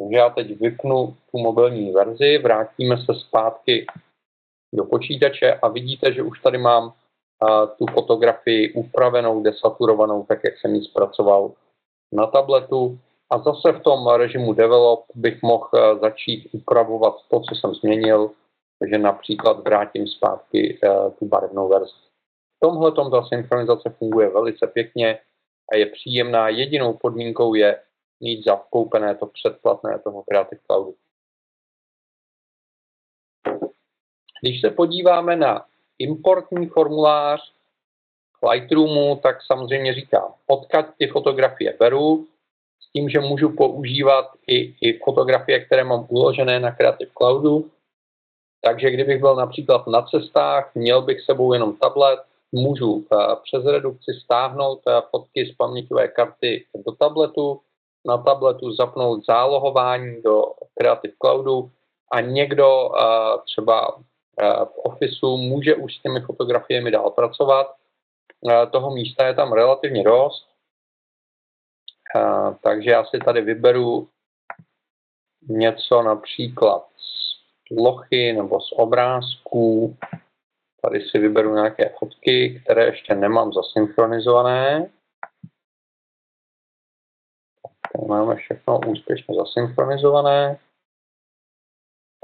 Takže 0.01 0.17
já 0.17 0.29
teď 0.29 0.59
vypnu 0.59 1.17
tu 1.31 1.37
mobilní 1.37 1.91
verzi, 1.91 2.37
vrátíme 2.37 2.97
se 2.97 3.13
zpátky 3.13 3.85
do 4.73 4.85
počítače 4.85 5.53
a 5.53 5.67
vidíte, 5.67 6.13
že 6.13 6.23
už 6.23 6.39
tady 6.39 6.57
mám 6.57 6.85
uh, 6.85 6.91
tu 7.77 7.85
fotografii 7.93 8.73
upravenou, 8.73 9.43
desaturovanou, 9.43 10.23
tak 10.23 10.43
jak 10.43 10.57
jsem 10.57 10.75
ji 10.75 10.81
zpracoval 10.81 11.51
na 12.11 12.27
tabletu. 12.27 12.99
A 13.29 13.37
zase 13.37 13.71
v 13.71 13.83
tom 13.83 14.07
režimu 14.07 14.53
Develop 14.53 15.05
bych 15.15 15.41
mohl 15.41 15.99
začít 16.01 16.49
upravovat 16.51 17.15
to, 17.27 17.39
co 17.39 17.55
jsem 17.55 17.73
změnil, 17.73 18.31
takže 18.79 18.97
například 18.97 19.63
vrátím 19.63 20.07
zpátky 20.07 20.79
tu 21.19 21.25
barevnou 21.25 21.67
verzi. 21.67 21.93
V 22.57 22.59
tomhle 22.59 22.91
ta 22.91 23.23
synchronizace 23.23 23.89
funguje 23.89 24.29
velice 24.29 24.67
pěkně 24.67 25.19
a 25.71 25.75
je 25.75 25.85
příjemná. 25.85 26.49
Jedinou 26.49 26.93
podmínkou 26.93 27.53
je 27.53 27.79
mít 28.21 28.43
zakoupené 28.45 29.15
to 29.15 29.25
předplatné 29.25 29.99
toho 29.99 30.23
Creative 30.23 30.61
Cloudu. 30.65 30.95
Když 34.41 34.61
se 34.61 34.69
podíváme 34.69 35.35
na 35.35 35.65
importní 35.99 36.67
formulář 36.67 37.53
Lightroomu, 38.51 39.19
tak 39.23 39.37
samozřejmě 39.45 39.93
říkám, 39.93 40.33
odkud 40.47 40.85
ty 40.97 41.07
fotografie 41.07 41.77
beru, 41.79 42.27
s 42.79 42.91
tím, 42.91 43.09
že 43.09 43.19
můžu 43.19 43.49
používat 43.49 44.31
i, 44.47 44.75
i 44.81 44.99
fotografie, 44.99 45.65
které 45.65 45.83
mám 45.83 46.07
uložené 46.09 46.59
na 46.59 46.71
Creative 46.71 47.11
Cloudu. 47.17 47.71
Takže 48.61 48.91
kdybych 48.91 49.19
byl 49.19 49.35
například 49.35 49.87
na 49.87 50.01
cestách, 50.01 50.75
měl 50.75 51.01
bych 51.01 51.21
sebou 51.21 51.53
jenom 51.53 51.77
tablet, 51.77 52.19
můžu 52.51 52.93
uh, 52.93 53.35
přes 53.43 53.65
redukci 53.65 54.11
stáhnout 54.23 54.81
uh, 54.87 54.93
fotky 55.11 55.45
z 55.45 55.55
paměťové 55.55 56.07
karty 56.07 56.65
do 56.85 56.91
tabletu, 56.91 57.61
na 58.05 58.17
tabletu 58.17 58.73
zapnout 58.73 59.25
zálohování 59.25 60.21
do 60.21 60.43
Creative 60.77 61.13
Cloudu 61.21 61.71
a 62.11 62.21
někdo 62.21 62.89
uh, 62.89 62.97
třeba 63.45 63.97
uh, 63.97 64.03
v 64.65 64.77
Officeu 64.77 65.37
může 65.37 65.75
už 65.75 65.95
s 65.95 66.01
těmi 66.01 66.21
fotografiemi 66.21 66.91
dál 66.91 67.11
pracovat. 67.11 67.75
Uh, 68.41 68.65
toho 68.71 68.91
místa 68.91 69.27
je 69.27 69.33
tam 69.33 69.53
relativně 69.53 70.03
dost, 70.03 70.47
uh, 72.15 72.55
takže 72.63 72.91
já 72.91 73.05
si 73.05 73.19
tady 73.19 73.41
vyberu 73.41 74.07
něco 75.49 76.01
například 76.01 76.87
z 76.97 77.41
plochy 77.75 78.33
nebo 78.33 78.61
z 78.61 78.71
obrázků. 78.71 79.97
Tady 80.81 81.01
si 81.01 81.19
vyberu 81.19 81.55
nějaké 81.55 81.93
fotky, 81.99 82.61
které 82.63 82.85
ještě 82.85 83.15
nemám 83.15 83.53
zasynchronizované. 83.53 84.91
Tady 87.93 88.07
máme 88.07 88.35
všechno 88.35 88.79
úspěšně 88.87 89.35
zasynchronizované. 89.35 90.59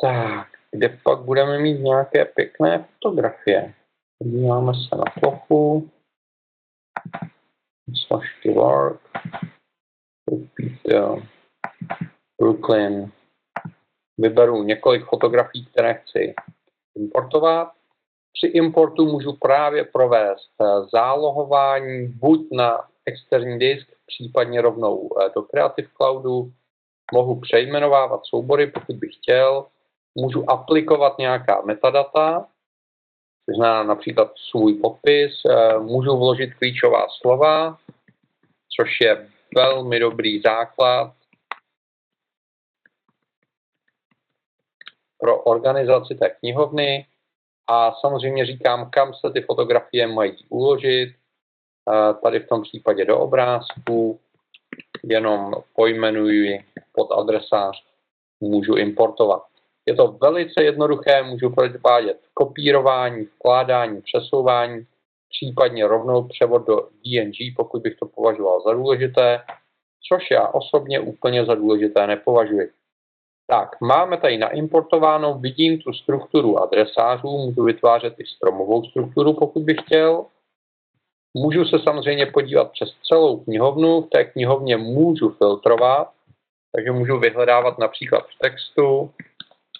Tak, 0.01 0.47
kde 0.71 0.99
pak 1.03 1.19
budeme 1.19 1.59
mít 1.59 1.79
nějaké 1.79 2.25
pěkné 2.25 2.85
fotografie? 2.93 3.73
Podíváme 4.19 4.73
se 4.73 4.95
na 4.95 5.03
plochu. 5.19 5.89
Složky 8.07 8.53
work. 8.53 9.01
Brooklyn. 12.41 13.11
Vyberu 14.17 14.63
několik 14.63 15.05
fotografií, 15.05 15.65
které 15.65 15.93
chci 15.93 16.33
importovat. 16.95 17.71
Při 18.33 18.47
importu 18.47 19.05
můžu 19.05 19.33
právě 19.33 19.83
provést 19.83 20.51
zálohování 20.93 22.07
buď 22.07 22.47
na 22.51 22.89
externí 23.05 23.59
disk, 23.59 23.96
případně 24.07 24.61
rovnou 24.61 25.09
eh, 25.21 25.29
do 25.35 25.41
Creative 25.41 25.87
Cloudu. 25.97 26.51
Mohu 27.13 27.39
přejmenovávat 27.39 28.25
soubory, 28.25 28.67
pokud 28.67 28.95
bych 28.95 29.15
chtěl. 29.15 29.65
Můžu 30.15 30.49
aplikovat 30.49 31.17
nějaká 31.17 31.61
metadata, 31.61 32.47
to 33.49 33.55
znamená 33.55 33.83
například 33.83 34.31
svůj 34.49 34.73
podpis. 34.73 35.41
Eh, 35.45 35.79
můžu 35.79 36.17
vložit 36.17 36.53
klíčová 36.53 37.07
slova, 37.21 37.77
což 38.69 39.01
je 39.01 39.29
velmi 39.55 39.99
dobrý 39.99 40.41
základ 40.41 41.13
pro 45.17 45.43
organizaci 45.43 46.15
té 46.15 46.29
knihovny. 46.29 47.07
A 47.67 47.91
samozřejmě 47.91 48.45
říkám, 48.45 48.89
kam 48.89 49.13
se 49.13 49.31
ty 49.33 49.41
fotografie 49.41 50.07
mají 50.07 50.45
uložit, 50.49 51.15
Tady 52.23 52.39
v 52.39 52.47
tom 52.47 52.61
případě 52.61 53.05
do 53.05 53.19
obrázku 53.19 54.19
jenom 55.03 55.53
pojmenuji 55.75 56.59
pod 56.91 57.11
adresář, 57.11 57.83
můžu 58.41 58.75
importovat. 58.75 59.43
Je 59.85 59.95
to 59.95 60.07
velice 60.21 60.63
jednoduché, 60.63 61.23
můžu 61.23 61.49
provádět 61.49 62.19
kopírování, 62.33 63.23
vkládání, 63.23 64.01
přesouvání, 64.01 64.85
případně 65.29 65.87
rovnou 65.87 66.23
převod 66.23 66.67
do 66.67 66.75
DNG, 66.75 67.55
pokud 67.55 67.81
bych 67.81 67.95
to 67.95 68.05
považoval 68.05 68.61
za 68.61 68.73
důležité, 68.73 69.41
což 70.09 70.31
já 70.31 70.47
osobně 70.47 70.99
úplně 70.99 71.45
za 71.45 71.55
důležité 71.55 72.07
nepovažuji. 72.07 72.71
Tak, 73.47 73.81
máme 73.81 74.17
tady 74.17 74.37
naimportováno, 74.37 75.39
vidím 75.39 75.79
tu 75.79 75.93
strukturu 75.93 76.59
adresářů, 76.59 77.27
můžu 77.27 77.63
vytvářet 77.63 78.13
i 78.17 78.25
stromovou 78.25 78.83
strukturu, 78.83 79.33
pokud 79.33 79.63
bych 79.63 79.77
chtěl. 79.81 80.25
Můžu 81.37 81.65
se 81.65 81.79
samozřejmě 81.79 82.25
podívat 82.25 82.71
přes 82.71 82.89
celou 83.07 83.39
knihovnu, 83.39 84.01
v 84.01 84.09
té 84.09 84.23
knihovně 84.23 84.77
můžu 84.77 85.29
filtrovat, 85.29 86.09
takže 86.75 86.91
můžu 86.91 87.19
vyhledávat 87.19 87.77
například 87.79 88.25
v 88.27 88.39
textu 88.41 89.11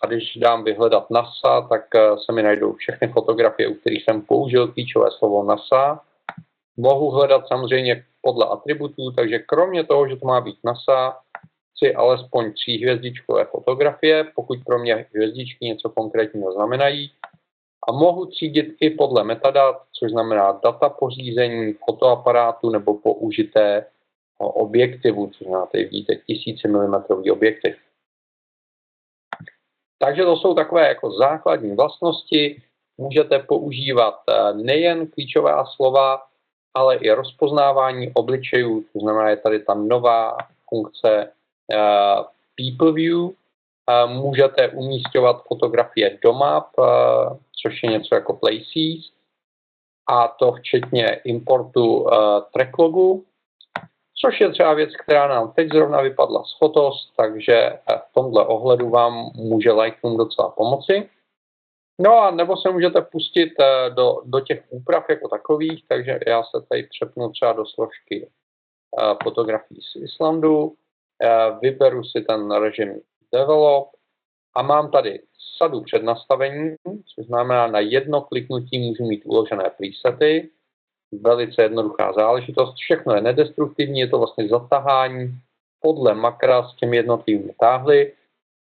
a 0.04 0.08
když 0.08 0.38
dám 0.38 0.64
vyhledat 0.64 1.10
NASA, 1.10 1.62
tak 1.70 1.96
eh, 1.96 2.18
se 2.26 2.32
mi 2.32 2.44
najdou 2.44 2.74
všechny 2.74 3.08
fotografie, 3.08 3.68
u 3.68 3.74
kterých 3.74 4.04
jsem 4.04 4.22
použil 4.22 4.68
klíčové 4.68 5.10
slovo 5.12 5.44
NASA. 5.44 6.02
Mohu 6.78 7.10
hledat 7.10 7.48
samozřejmě 7.48 8.04
podle 8.22 8.46
atributů, 8.46 9.12
takže 9.12 9.40
kromě 9.40 9.84
toho, 9.84 10.08
že 10.08 10.16
to 10.16 10.26
má 10.26 10.42
být 10.42 10.58
NASA, 10.64 11.18
chci 11.76 11.96
alespoň 11.96 12.54
tří 12.54 12.84
hvězdičkové 12.84 13.46
fotografie, 13.46 14.24
pokud 14.36 14.60
pro 14.66 14.80
mě 14.80 15.08
hvězdičky 15.14 15.66
něco 15.66 15.90
konkrétního 15.90 16.54
znamenají 16.54 17.12
a 17.88 17.92
mohu 17.92 18.26
třídit 18.26 18.76
i 18.80 18.90
podle 18.90 19.24
metadat, 19.24 19.82
což 19.94 20.12
znamená 20.12 20.52
data 20.64 20.90
pořízení 20.90 21.74
fotoaparátu 21.74 22.70
nebo 22.70 22.94
použité 22.94 23.86
objektivu, 24.40 25.28
což 25.28 25.48
znamená, 25.48 25.66
tady 25.66 25.84
vidíte 25.84 26.16
tisíce 26.16 26.68
milimetrový 26.68 27.32
objektiv. 27.32 27.76
Takže 30.00 30.24
to 30.24 30.36
jsou 30.36 30.54
takové 30.54 30.88
jako 30.88 31.12
základní 31.12 31.76
vlastnosti. 31.76 32.62
Můžete 32.98 33.40
používat 33.40 34.20
eh, 34.30 34.54
nejen 34.54 35.08
klíčová 35.08 35.66
slova, 35.66 36.22
ale 36.74 36.96
i 36.96 37.12
rozpoznávání 37.12 38.12
obličejů, 38.14 38.86
to 38.94 39.00
znamená, 39.00 39.30
je 39.30 39.38
tady 39.38 39.60
ta 39.60 39.74
nová 39.74 40.38
funkce 40.70 41.32
uh, 41.74 42.26
People 42.56 42.94
View, 42.94 43.30
Můžete 44.08 44.70
umístěvat 44.70 45.44
fotografie 45.44 46.20
do 46.24 46.34
map, 46.34 46.68
což 47.62 47.84
je 47.84 47.90
něco 47.90 48.16
jako 48.16 48.34
Places, 48.34 49.12
a 50.10 50.28
to 50.28 50.52
včetně 50.52 51.22
importu 51.24 52.08
tracklogu, 52.54 53.26
což 54.22 54.42
je 54.42 54.50
třeba 54.50 54.74
věc, 54.74 54.90
která 54.96 55.28
nám 55.28 55.52
teď 55.52 55.72
zrovna 55.72 56.02
vypadla 56.02 56.44
z 56.44 56.58
Fotos, 56.58 57.14
takže 57.18 57.80
v 58.10 58.14
tomhle 58.14 58.46
ohledu 58.46 58.90
vám 58.90 59.32
může 59.36 59.72
Lightroom 59.72 60.18
docela 60.18 60.50
pomoci. 60.50 61.10
No 62.00 62.18
a 62.18 62.32
nebo 62.32 62.58
se 62.58 62.70
můžete 62.70 63.02
pustit 63.02 63.54
do, 63.90 64.22
do 64.26 64.40
těch 64.40 64.64
úprav 64.70 65.10
jako 65.10 65.28
takových, 65.28 65.88
takže 65.88 66.20
já 66.28 66.44
se 66.44 66.66
tady 66.70 66.84
přepnu 66.84 67.30
třeba 67.30 67.54
do 67.54 67.66
složky 67.66 68.30
fotografií 69.24 69.82
z 69.82 69.96
Islandu 69.96 70.76
vyberu 71.62 72.04
si 72.04 72.22
ten 72.22 72.52
režim 72.52 73.02
Develop. 73.34 73.90
A 74.56 74.62
mám 74.62 74.92
tady 74.92 75.22
sadu 75.58 75.82
přednastavení, 75.82 76.76
což 77.16 77.26
znamená 77.26 77.68
na 77.68 77.80
jedno 77.80 78.22
kliknutí 78.22 78.80
můžu 78.80 79.08
mít 79.08 79.22
uložené 79.26 79.72
presety, 79.78 80.50
velice 81.22 81.62
jednoduchá 81.62 82.14
záležitost, 82.14 82.76
všechno 82.76 83.16
je 83.16 83.22
nedestruktivní, 83.22 84.00
je 84.00 84.08
to 84.08 84.18
vlastně 84.18 84.48
zatahání 84.48 85.30
podle 85.82 86.14
makra 86.14 86.70
s 86.70 86.76
těmi 86.76 86.98
jednotlivými 86.98 87.54
táhly, 87.60 88.14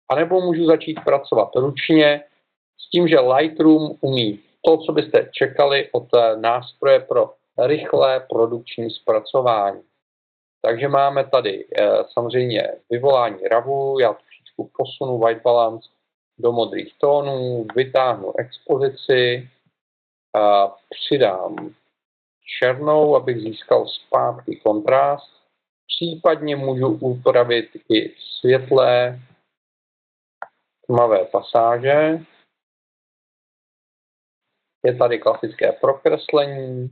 anebo 0.09 0.41
můžu 0.41 0.65
začít 0.65 0.99
pracovat 1.03 1.49
ručně 1.55 2.23
s 2.79 2.89
tím, 2.89 3.07
že 3.07 3.19
Lightroom 3.19 3.91
umí 4.01 4.39
to, 4.65 4.77
co 4.77 4.91
byste 4.91 5.29
čekali 5.31 5.89
od 5.91 6.07
nástroje 6.35 6.99
pro 6.99 7.33
rychlé 7.57 8.25
produkční 8.29 8.89
zpracování. 8.89 9.81
Takže 10.61 10.87
máme 10.87 11.23
tady 11.23 11.67
eh, 11.77 11.89
samozřejmě 12.13 12.67
vyvolání 12.89 13.47
ravu, 13.47 13.99
já 13.99 14.13
trošičku 14.59 14.71
posunu 14.77 15.17
white 15.17 15.41
balance 15.41 15.89
do 16.37 16.51
modrých 16.51 16.93
tónů, 16.97 17.65
vytáhnu 17.75 18.33
expozici, 18.39 19.49
a 20.35 20.67
přidám 20.89 21.75
černou, 22.59 23.15
abych 23.15 23.37
získal 23.41 23.87
zpátky 23.87 24.55
kontrast. 24.55 25.39
Případně 25.87 26.55
můžu 26.55 26.87
upravit 26.87 27.69
i 27.89 28.15
světlé 28.39 29.19
tmavé 30.85 31.25
pasáže. 31.25 32.19
Je 34.85 34.97
tady 34.97 35.19
klasické 35.19 35.71
prokreslení, 35.71 36.89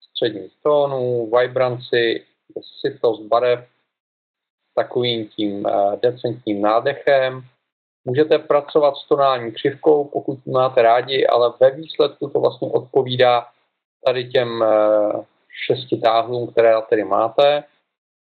středních 0.00 0.52
tónů, 0.62 1.30
vibranci, 1.30 2.26
sytost 2.80 3.22
barev 3.22 3.77
takovým 4.78 5.28
tím 5.28 5.66
eh, 5.66 5.96
decentním 6.02 6.62
nádechem. 6.62 7.42
Můžete 8.04 8.38
pracovat 8.38 8.96
s 8.96 9.08
tonální 9.08 9.52
křivkou, 9.52 10.04
pokud 10.04 10.46
máte 10.46 10.82
rádi, 10.82 11.26
ale 11.26 11.52
ve 11.60 11.70
výsledku 11.70 12.30
to 12.30 12.40
vlastně 12.40 12.70
odpovídá 12.70 13.46
tady 14.04 14.28
těm 14.30 14.62
eh, 14.62 14.68
šesti 15.66 15.96
táhlům, 15.96 16.46
které 16.52 16.74
tady 16.90 17.04
máte. 17.04 17.64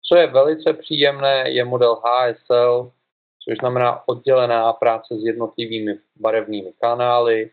Co 0.09 0.17
je 0.17 0.27
velice 0.27 0.73
příjemné, 0.73 1.51
je 1.51 1.65
model 1.65 2.01
HSL, 2.05 2.91
což 3.45 3.59
znamená 3.59 4.09
oddělená 4.09 4.73
práce 4.73 5.15
s 5.15 5.25
jednotlivými 5.25 5.99
barevnými 6.17 6.73
kanály, 6.81 7.51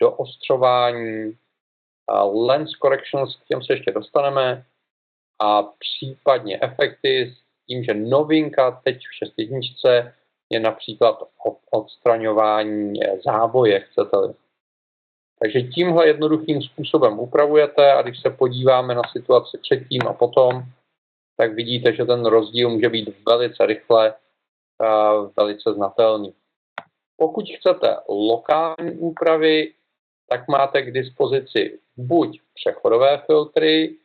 doostřování, 0.00 1.32
lens 2.32 2.70
corrections, 2.70 3.36
k 3.36 3.44
těm 3.44 3.62
se 3.62 3.72
ještě 3.72 3.92
dostaneme, 3.92 4.64
a 5.42 5.62
případně 5.62 6.58
efekty 6.62 7.34
tím, 7.72 7.84
že 7.84 7.94
novinka 7.94 8.80
teď 8.84 8.98
v 8.98 9.14
6 9.14 9.32
jedničce 9.36 10.14
je 10.50 10.60
například 10.60 11.28
odstraňování 11.70 12.92
záboje, 13.24 13.80
chcete-li. 13.80 14.34
Takže 15.40 15.62
tímhle 15.62 16.06
jednoduchým 16.06 16.62
způsobem 16.62 17.18
upravujete 17.18 17.92
a 17.92 18.02
když 18.02 18.20
se 18.20 18.30
podíváme 18.30 18.94
na 18.94 19.02
situaci 19.12 19.58
předtím 19.58 20.02
a 20.08 20.12
potom, 20.12 20.62
tak 21.36 21.54
vidíte, 21.54 21.92
že 21.92 22.04
ten 22.04 22.26
rozdíl 22.26 22.70
může 22.70 22.88
být 22.88 23.08
velice 23.26 23.66
rychle, 23.66 24.14
velice 25.36 25.72
znatelný. 25.72 26.34
Pokud 27.16 27.44
chcete 27.58 27.96
lokální 28.08 28.92
úpravy, 28.92 29.72
tak 30.28 30.48
máte 30.48 30.82
k 30.82 30.92
dispozici 30.92 31.78
buď 31.96 32.40
přechodové 32.54 33.22
filtry, 33.26 33.96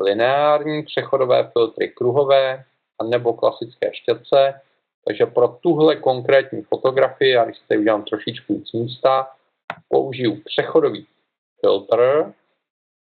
lineární 0.00 0.82
přechodové 0.82 1.50
filtry 1.52 1.88
kruhové, 1.88 2.64
nebo 3.02 3.32
klasické 3.32 3.94
štětce. 3.94 4.60
Takže 5.04 5.26
pro 5.26 5.48
tuhle 5.48 5.96
konkrétní 5.96 6.62
fotografii, 6.62 7.30
já 7.30 7.44
když 7.44 7.58
si 7.58 7.78
udělám 7.78 8.04
trošičku 8.04 8.54
víc 8.54 8.72
místa, 8.72 9.30
použiju 9.88 10.42
přechodový 10.44 11.06
filtr 11.60 12.32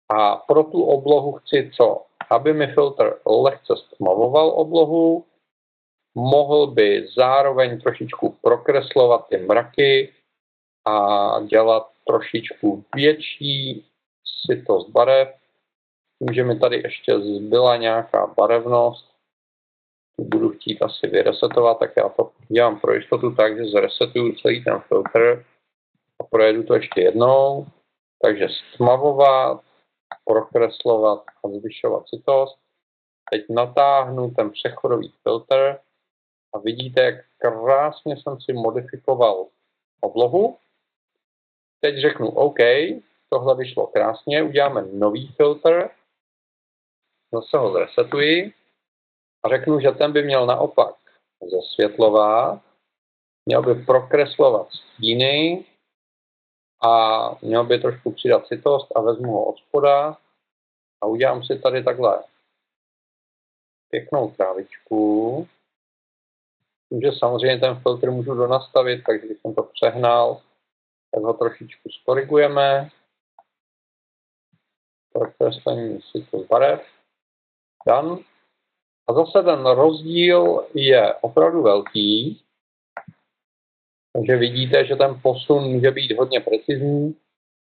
a 0.08 0.36
pro 0.36 0.64
tu 0.64 0.84
oblohu 0.84 1.32
chci 1.32 1.70
co? 1.76 2.02
Aby 2.30 2.52
mi 2.52 2.66
filtr 2.66 3.20
lehce 3.26 3.74
stmavoval 3.76 4.50
oblohu, 4.50 5.24
mohl 6.14 6.66
by 6.66 7.08
zároveň 7.16 7.80
trošičku 7.80 8.36
prokreslovat 8.42 9.28
ty 9.28 9.36
mraky 9.36 10.14
a 10.84 11.40
dělat 11.40 11.90
trošičku 12.06 12.84
větší 12.94 13.84
sytost 14.46 14.90
barev. 14.90 15.28
Tím, 16.18 16.34
že 16.34 16.44
mi 16.44 16.58
tady 16.58 16.76
ještě 16.76 17.20
zbyla 17.20 17.76
nějaká 17.76 18.26
barevnost, 18.26 19.15
budu 20.20 20.50
chtít 20.50 20.82
asi 20.82 21.06
vyresetovat, 21.06 21.78
tak 21.78 21.92
já 21.96 22.08
to 22.08 22.30
dělám 22.48 22.80
pro 22.80 22.94
jistotu 22.94 23.34
tak, 23.34 23.56
že 23.56 23.64
zresetuju 23.64 24.32
celý 24.32 24.64
ten 24.64 24.80
filtr 24.80 25.44
a 26.20 26.24
projedu 26.24 26.62
to 26.62 26.74
ještě 26.74 27.00
jednou. 27.00 27.66
Takže 28.22 28.48
stmavovat, 28.48 29.60
prokreslovat 30.24 31.24
a 31.44 31.48
zvyšovat 31.48 32.06
citost. 32.06 32.58
Teď 33.30 33.44
natáhnu 33.50 34.30
ten 34.30 34.50
přechodový 34.50 35.12
filtr 35.22 35.78
a 36.54 36.58
vidíte, 36.58 37.02
jak 37.02 37.14
krásně 37.38 38.16
jsem 38.16 38.40
si 38.40 38.52
modifikoval 38.52 39.46
oblohu. 40.00 40.58
Teď 41.80 41.98
řeknu 42.00 42.28
OK, 42.28 42.58
tohle 43.28 43.56
vyšlo 43.56 43.86
krásně, 43.86 44.42
uděláme 44.42 44.84
nový 44.92 45.26
filtr, 45.26 45.88
zase 47.32 47.58
ho 47.58 47.72
zresetuji 47.72 48.52
a 49.46 49.48
řeknu, 49.48 49.80
že 49.80 49.90
ten 49.90 50.12
by 50.12 50.22
měl 50.22 50.46
naopak 50.46 50.94
zesvětlovat, 51.50 52.62
měl 53.46 53.62
by 53.62 53.84
prokreslovat 53.84 54.68
stíny 54.70 55.64
a 56.82 57.30
měl 57.42 57.64
by 57.64 57.78
trošku 57.78 58.12
přidat 58.12 58.46
citost 58.46 58.96
a 58.96 59.00
vezmu 59.00 59.32
ho 59.32 59.44
od 59.44 59.58
spoda 59.58 60.18
a 61.02 61.06
udělám 61.06 61.44
si 61.44 61.58
tady 61.58 61.84
takhle 61.84 62.24
pěknou 63.90 64.30
trávičku. 64.30 65.48
Tím, 66.88 67.00
že 67.00 67.18
samozřejmě 67.18 67.60
ten 67.60 67.80
filtr 67.80 68.10
můžu 68.10 68.34
donastavit, 68.34 69.04
takže 69.06 69.26
když 69.26 69.38
jsem 69.40 69.54
to 69.54 69.62
přehnal, 69.62 70.42
tak 71.10 71.22
ho 71.22 71.34
trošičku 71.34 71.88
skorigujeme. 71.88 72.88
Prokreslení 75.12 76.02
citost 76.12 76.46
barev. 76.46 76.86
Dan. 77.86 78.18
A 79.08 79.12
zase 79.12 79.42
ten 79.42 79.66
rozdíl 79.66 80.66
je 80.74 81.14
opravdu 81.14 81.62
velký, 81.62 82.42
takže 84.12 84.36
vidíte, 84.36 84.86
že 84.86 84.96
ten 84.96 85.20
posun 85.22 85.64
může 85.64 85.90
být 85.90 86.18
hodně 86.18 86.40
precizní. 86.40 87.16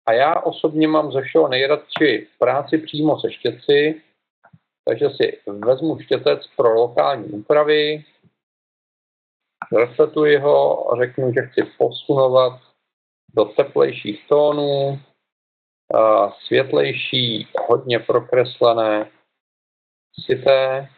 A 0.06 0.12
já 0.12 0.40
osobně 0.40 0.88
mám 0.88 1.12
ze 1.12 1.22
všeho 1.22 1.48
nejradši 1.48 2.28
práci 2.38 2.78
přímo 2.78 3.20
se 3.20 3.32
štětci, 3.32 4.02
takže 4.84 5.10
si 5.10 5.40
vezmu 5.46 5.98
štětec 5.98 6.46
pro 6.56 6.74
lokální 6.74 7.24
úpravy, 7.24 8.04
resetuji 9.76 10.36
ho 10.36 10.92
a 10.92 10.96
řeknu, 10.96 11.32
že 11.32 11.42
chci 11.42 11.62
posunovat 11.78 12.60
do 13.34 13.44
teplejších 13.44 14.28
tónů, 14.28 14.98
světlejší, 16.46 17.48
hodně 17.68 17.98
prokreslené, 17.98 19.10
sité 20.20 20.88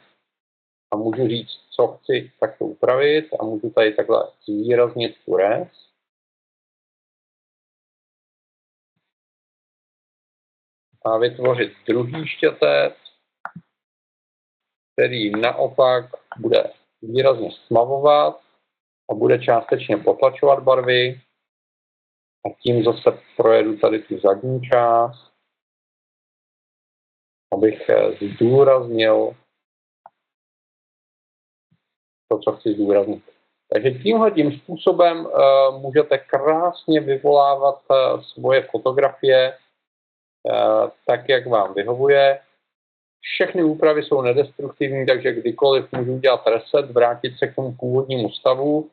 a 0.90 0.96
můžu 0.96 1.28
říct, 1.28 1.50
co 1.70 1.86
chci 1.86 2.32
takto 2.40 2.64
upravit 2.64 3.28
a 3.40 3.44
můžu 3.44 3.70
tady 3.70 3.94
takhle 3.94 4.32
zvýraznit 4.44 5.24
tu 5.24 5.36
res. 5.36 5.68
A 11.04 11.18
vytvořit 11.18 11.72
druhý 11.86 12.28
štětec, 12.28 12.94
který 14.92 15.30
naopak 15.30 16.04
bude 16.38 16.72
výrazně 17.02 17.50
stmavovat 17.52 18.40
a 19.10 19.14
bude 19.14 19.38
částečně 19.38 19.96
potlačovat 19.96 20.62
barvy. 20.62 21.20
A 22.46 22.48
tím 22.62 22.84
zase 22.84 23.22
projedu 23.36 23.78
tady 23.78 24.02
tu 24.02 24.18
zadní 24.18 24.60
část, 24.60 25.32
abych 27.52 27.90
zdůraznil 28.34 29.36
to, 32.32 32.38
co 32.38 32.52
chci 32.52 32.72
zdůraznit. 32.74 33.22
Takže 33.72 33.90
tímhle 33.90 34.30
tím 34.30 34.52
způsobem 34.52 35.26
uh, 35.26 35.80
můžete 35.80 36.18
krásně 36.18 37.00
vyvolávat 37.00 37.82
uh, 37.90 38.22
svoje 38.22 38.62
fotografie 38.62 39.52
uh, 39.52 40.90
tak, 41.06 41.28
jak 41.28 41.46
vám 41.46 41.74
vyhovuje. 41.74 42.40
Všechny 43.20 43.62
úpravy 43.62 44.02
jsou 44.02 44.22
nedestruktivní, 44.22 45.06
takže 45.06 45.32
kdykoliv 45.32 45.92
můžu 45.92 46.12
udělat 46.14 46.46
reset, 46.46 46.90
vrátit 46.90 47.38
se 47.38 47.46
k 47.46 47.54
tomu 47.54 47.72
původnímu 47.72 48.30
stavu. 48.30 48.88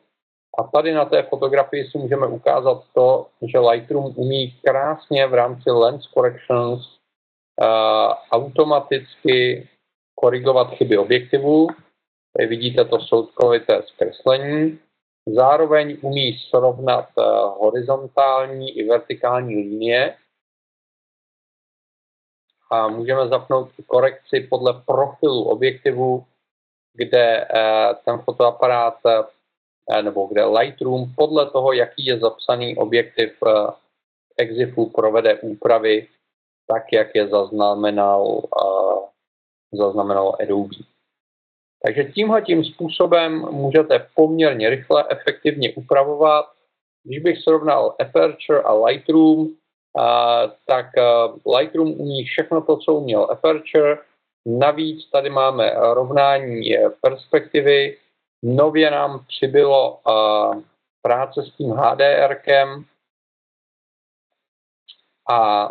A 0.60 0.64
tady 0.64 0.94
na 0.94 1.06
té 1.06 1.24
fotografii 1.24 1.86
si 1.86 1.98
můžeme 1.98 2.28
ukázat 2.28 2.84
to, 2.94 3.28
že 3.42 3.60
Lightroom 3.60 4.14
umí 4.16 4.52
krásně 4.64 5.28
v 5.28 5.34
rámci 5.34 5.72
Lens 5.72 6.06
Corrections 6.06 6.82
uh, 7.62 8.14
automaticky 8.32 9.68
korigovat 10.16 10.70
chyby 10.70 10.98
objektivu 10.98 11.68
Tady 12.38 12.48
vidíte 12.48 12.86
to 12.86 13.00
soudkovité 13.00 13.84
zkreslení. 13.84 14.80
Zároveň 15.28 15.98
umí 16.02 16.34
srovnat 16.34 17.10
eh, 17.18 17.24
horizontální 17.60 18.78
i 18.78 18.88
vertikální 18.88 19.56
linie. 19.56 20.18
A 22.72 22.88
můžeme 22.88 23.28
zapnout 23.28 23.70
korekci 23.88 24.48
podle 24.50 24.82
profilu 24.86 25.44
objektivu, 25.44 26.26
kde 26.94 27.48
eh, 27.56 27.96
ten 28.06 28.20
fotoaparát 28.20 28.98
nebo 30.02 30.28
kde 30.28 30.46
Lightroom 30.46 31.06
podle 31.16 31.50
toho, 31.52 31.74
jaký 31.74 32.06
je 32.06 32.20
zapsaný 32.20 32.78
objektiv 32.78 33.40
EXIFu, 34.38 34.90
provede 34.90 35.36
úpravy 35.36 36.08
tak, 36.68 36.84
jak 36.94 37.16
je 37.16 37.28
zaznamenal, 37.28 38.42
zaznamenal 39.72 40.36
Adobe. 40.44 40.97
Takže 41.86 42.04
tímhle 42.04 42.42
tím 42.42 42.64
způsobem 42.64 43.40
můžete 43.52 44.08
poměrně 44.16 44.70
rychle, 44.70 45.06
efektivně 45.10 45.74
upravovat. 45.74 46.46
Když 47.04 47.20
bych 47.20 47.42
srovnal 47.42 47.96
Aperture 48.00 48.62
a 48.62 48.74
Lightroom, 48.74 49.48
tak 50.66 50.86
Lightroom 51.58 51.92
umí 51.92 52.26
všechno 52.26 52.62
to, 52.62 52.78
co 52.78 52.94
uměl 52.94 53.28
Aperture. 53.32 53.98
Navíc 54.46 55.10
tady 55.10 55.30
máme 55.30 55.74
rovnání 55.76 56.76
perspektivy. 57.02 57.98
Nově 58.44 58.92
nám 58.92 59.26
přibylo 59.28 60.00
práce 61.02 61.44
s 61.44 61.52
tím 61.58 61.72
HDRkem 61.72 62.86
a 65.30 65.70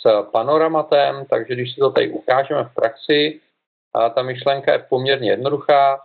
s 0.00 0.22
panoramatem, 0.22 1.26
takže 1.30 1.54
když 1.54 1.74
si 1.74 1.80
to 1.80 1.90
tady 1.90 2.10
ukážeme 2.10 2.64
v 2.64 2.74
praxi, 2.74 3.40
a 3.94 4.10
ta 4.10 4.22
myšlenka 4.22 4.72
je 4.72 4.78
poměrně 4.78 5.30
jednoduchá. 5.30 6.00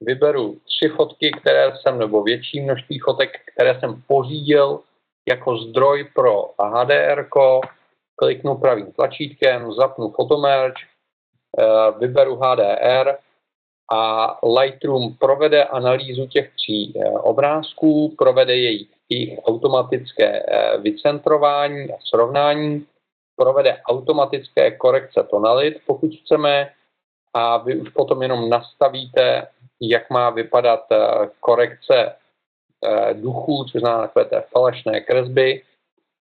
Vyberu 0.00 0.54
tři 0.54 0.88
fotky, 0.88 1.30
které 1.40 1.72
jsem, 1.76 1.98
nebo 1.98 2.22
větší 2.22 2.60
množství 2.60 2.98
fotek, 2.98 3.30
které 3.54 3.80
jsem 3.80 4.02
pořídil 4.06 4.80
jako 5.28 5.56
zdroj 5.56 6.08
pro 6.14 6.50
HDR, 6.60 7.28
kliknu 8.16 8.54
pravým 8.56 8.92
tlačítkem, 8.92 9.72
zapnu 9.72 10.10
Photomerge, 10.10 10.82
eh, 11.58 11.64
vyberu 11.98 12.36
HDR 12.36 13.16
a 13.92 14.38
Lightroom 14.60 15.14
provede 15.14 15.64
analýzu 15.64 16.26
těch 16.26 16.54
tří 16.54 16.92
eh, 16.96 17.10
obrázků, 17.10 18.14
provede 18.18 18.56
jejich, 18.56 18.88
jejich 19.08 19.38
automatické 19.44 20.42
eh, 20.42 20.78
vycentrování 20.78 21.92
a 21.92 21.96
srovnání, 22.10 22.86
provede 23.36 23.82
automatické 23.88 24.70
korekce 24.70 25.26
tonalit, 25.30 25.76
pokud 25.86 26.10
chceme, 26.24 26.70
a 27.34 27.56
vy 27.56 27.76
už 27.76 27.88
potom 27.88 28.22
jenom 28.22 28.48
nastavíte, 28.48 29.46
jak 29.80 30.10
má 30.10 30.30
vypadat 30.30 30.86
eh, 30.92 31.30
korekce 31.40 31.94
eh, 32.84 33.14
duchů, 33.14 33.64
což 33.64 33.80
znamená 33.80 34.02
takové 34.02 34.24
té 34.24 34.40
falešné 34.40 35.00
kresby. 35.00 35.62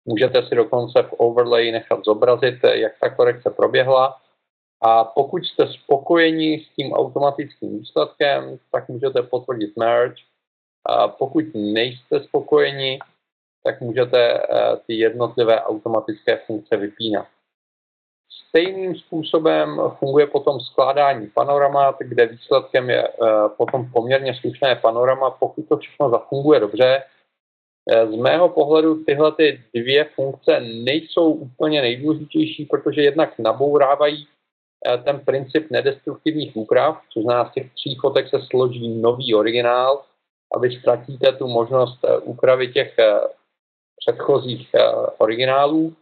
Můžete 0.05 0.47
si 0.47 0.55
dokonce 0.55 1.03
v 1.03 1.13
overlay 1.13 1.71
nechat 1.71 1.99
zobrazit, 2.05 2.63
eh, 2.63 2.77
jak 2.77 2.93
ta 2.99 3.09
korekce 3.09 3.49
proběhla. 3.49 4.21
A 4.81 5.03
pokud 5.03 5.45
jste 5.45 5.67
spokojeni 5.67 6.59
s 6.59 6.75
tím 6.75 6.93
automatickým 6.93 7.79
výsledkem, 7.79 8.59
tak 8.71 8.89
můžete 8.89 9.21
potvrdit 9.21 9.77
merge. 9.77 10.21
A 10.85 11.07
pokud 11.07 11.45
nejste 11.53 12.23
spokojeni, 12.23 12.99
tak 13.63 13.81
můžete 13.81 14.47
ty 14.87 14.93
jednotlivé 14.93 15.61
automatické 15.61 16.37
funkce 16.37 16.77
vypínat. 16.77 17.27
Stejným 18.31 18.95
způsobem 18.95 19.81
funguje 19.99 20.27
potom 20.27 20.59
skládání 20.59 21.27
panoramat, 21.27 21.95
kde 21.99 22.25
výsledkem 22.25 22.89
je 22.89 23.07
eh, 23.07 23.13
potom 23.57 23.91
poměrně 23.91 24.35
slušné 24.41 24.75
panorama, 24.75 25.31
pokud 25.31 25.69
to 25.69 25.77
všechno 25.77 26.09
zafunguje 26.09 26.59
dobře. 26.59 27.03
Eh, 27.89 28.07
z 28.07 28.15
mého 28.15 28.49
pohledu 28.49 29.03
tyhle 29.03 29.31
ty 29.31 29.61
dvě 29.75 30.05
funkce 30.15 30.59
nejsou 30.59 31.31
úplně 31.31 31.81
nejdůležitější, 31.81 32.65
protože 32.65 33.01
jednak 33.01 33.39
nabourávají 33.39 34.27
eh, 34.87 34.97
ten 34.97 35.19
princip 35.19 35.71
nedestruktivních 35.71 36.55
úprav, 36.55 37.01
což 37.09 37.23
znamená 37.23 37.49
z 37.49 37.53
těch 37.53 37.73
tří 37.73 37.97
fotek 38.01 38.29
se 38.29 38.37
složí 38.49 39.01
nový 39.01 39.35
originál 39.35 40.03
a 40.55 40.59
vy 40.59 40.79
ztratíte 40.79 41.31
tu 41.31 41.47
možnost 41.47 41.99
úpravy 42.23 42.73
těch 42.73 42.95
předchozích 44.05 44.69
originálů. 45.17 45.95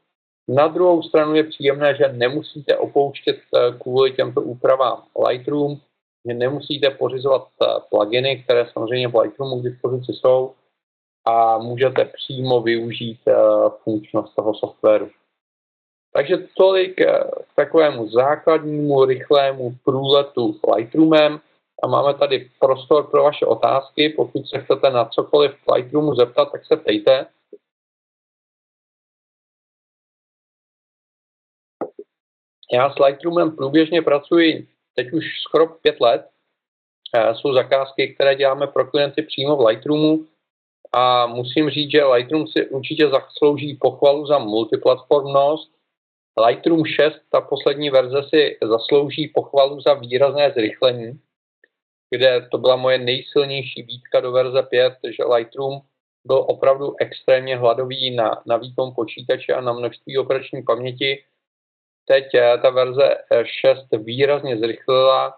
Na 0.47 0.67
druhou 0.67 1.03
stranu 1.03 1.35
je 1.35 1.43
příjemné, 1.43 1.95
že 1.95 2.13
nemusíte 2.13 2.77
opouštět 2.77 3.37
eh, 3.37 3.77
kvůli 3.79 4.11
těmto 4.11 4.41
úpravám 4.41 5.03
Lightroom, 5.27 5.77
že 6.27 6.33
nemusíte 6.33 6.89
pořizovat 6.89 7.47
eh, 7.61 7.65
pluginy, 7.89 8.43
které 8.43 8.67
samozřejmě 8.73 9.07
v 9.07 9.15
Lightroomu 9.15 9.59
k 9.59 9.63
dispozici 9.63 10.13
jsou 10.13 10.53
a 11.25 11.57
můžete 11.57 12.05
přímo 12.05 12.61
využít 12.61 13.19
eh, 13.27 13.33
funkčnost 13.83 14.35
toho 14.35 14.53
softwaru. 14.53 15.09
Takže 16.13 16.37
tolik 16.57 16.95
k 16.95 17.55
takovému 17.55 18.09
základnímu, 18.09 19.05
rychlému 19.05 19.75
průletu 19.83 20.59
Lightroomem 20.75 21.39
a 21.83 21.87
máme 21.87 22.13
tady 22.13 22.49
prostor 22.59 23.07
pro 23.07 23.23
vaše 23.23 23.45
otázky. 23.45 24.09
Pokud 24.09 24.47
se 24.47 24.59
chcete 24.59 24.89
na 24.89 25.05
cokoliv 25.05 25.51
v 25.51 25.71
Lightroomu 25.71 26.15
zeptat, 26.15 26.51
tak 26.51 26.65
se 26.65 26.75
ptejte. 26.75 27.25
Já 32.73 32.93
s 32.93 32.99
Lightroomem 32.99 33.55
průběžně 33.55 34.01
pracuji 34.01 34.67
teď 34.95 35.13
už 35.13 35.23
skoro 35.41 35.67
pět 35.67 36.01
let. 36.01 36.29
Jsou 37.33 37.53
zakázky, 37.53 38.13
které 38.13 38.35
děláme 38.35 38.67
pro 38.67 38.85
klienty 38.85 39.21
přímo 39.21 39.55
v 39.55 39.65
Lightroomu 39.65 40.25
a 40.93 41.27
musím 41.27 41.69
říct, 41.69 41.91
že 41.91 42.05
Lightroom 42.05 42.47
si 42.47 42.67
určitě 42.69 43.09
zaslouží 43.09 43.75
pochvalu 43.75 44.25
za 44.25 44.37
multiplatformnost. 44.37 45.71
Lightroom 46.47 46.85
6, 46.85 47.15
ta 47.31 47.41
poslední 47.41 47.89
verze, 47.89 48.23
si 48.29 48.57
zaslouží 48.63 49.27
pochvalu 49.27 49.81
za 49.81 49.93
výrazné 49.93 50.51
zrychlení, 50.51 51.19
kde 52.09 52.47
to 52.51 52.57
byla 52.57 52.75
moje 52.75 52.97
nejsilnější 52.97 53.83
výtka 53.83 54.19
do 54.19 54.31
verze 54.31 54.63
5, 54.63 54.93
že 55.03 55.23
Lightroom 55.23 55.81
byl 56.25 56.45
opravdu 56.47 56.95
extrémně 56.99 57.57
hladový 57.57 58.15
na, 58.15 58.41
na 58.45 58.57
výkon 58.57 58.93
počítače 58.95 59.53
a 59.53 59.61
na 59.61 59.73
množství 59.73 60.17
operační 60.17 60.63
paměti 60.63 61.23
teď 62.07 62.35
eh, 62.35 62.57
ta 62.57 62.69
verze 62.69 63.17
6 63.43 63.85
eh, 63.93 63.97
výrazně 63.97 64.57
zrychlila 64.57 65.33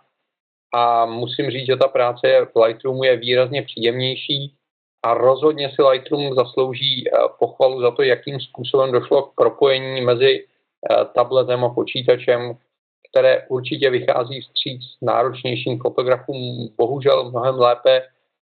a 0.73 1.05
musím 1.05 1.51
říct, 1.51 1.65
že 1.65 1.75
ta 1.75 1.87
práce 1.87 2.47
v 2.55 2.59
Lightroomu 2.59 3.03
je 3.03 3.17
výrazně 3.17 3.61
příjemnější 3.61 4.55
a 5.03 5.13
rozhodně 5.13 5.71
si 5.75 5.81
Lightroom 5.81 6.35
zaslouží 6.35 7.07
eh, 7.07 7.11
pochvalu 7.39 7.81
za 7.81 7.91
to, 7.91 8.01
jakým 8.01 8.39
způsobem 8.39 8.91
došlo 8.91 9.23
k 9.23 9.35
propojení 9.35 10.01
mezi 10.01 10.45
tabletem 11.15 11.65
a 11.65 11.69
počítačem, 11.69 12.57
které 13.09 13.47
určitě 13.47 13.89
vychází 13.89 14.41
vstříc 14.41 14.81
náročnějším 15.01 15.79
fotografům, 15.79 16.69
bohužel 16.77 17.29
mnohem 17.29 17.59
lépe 17.59 18.01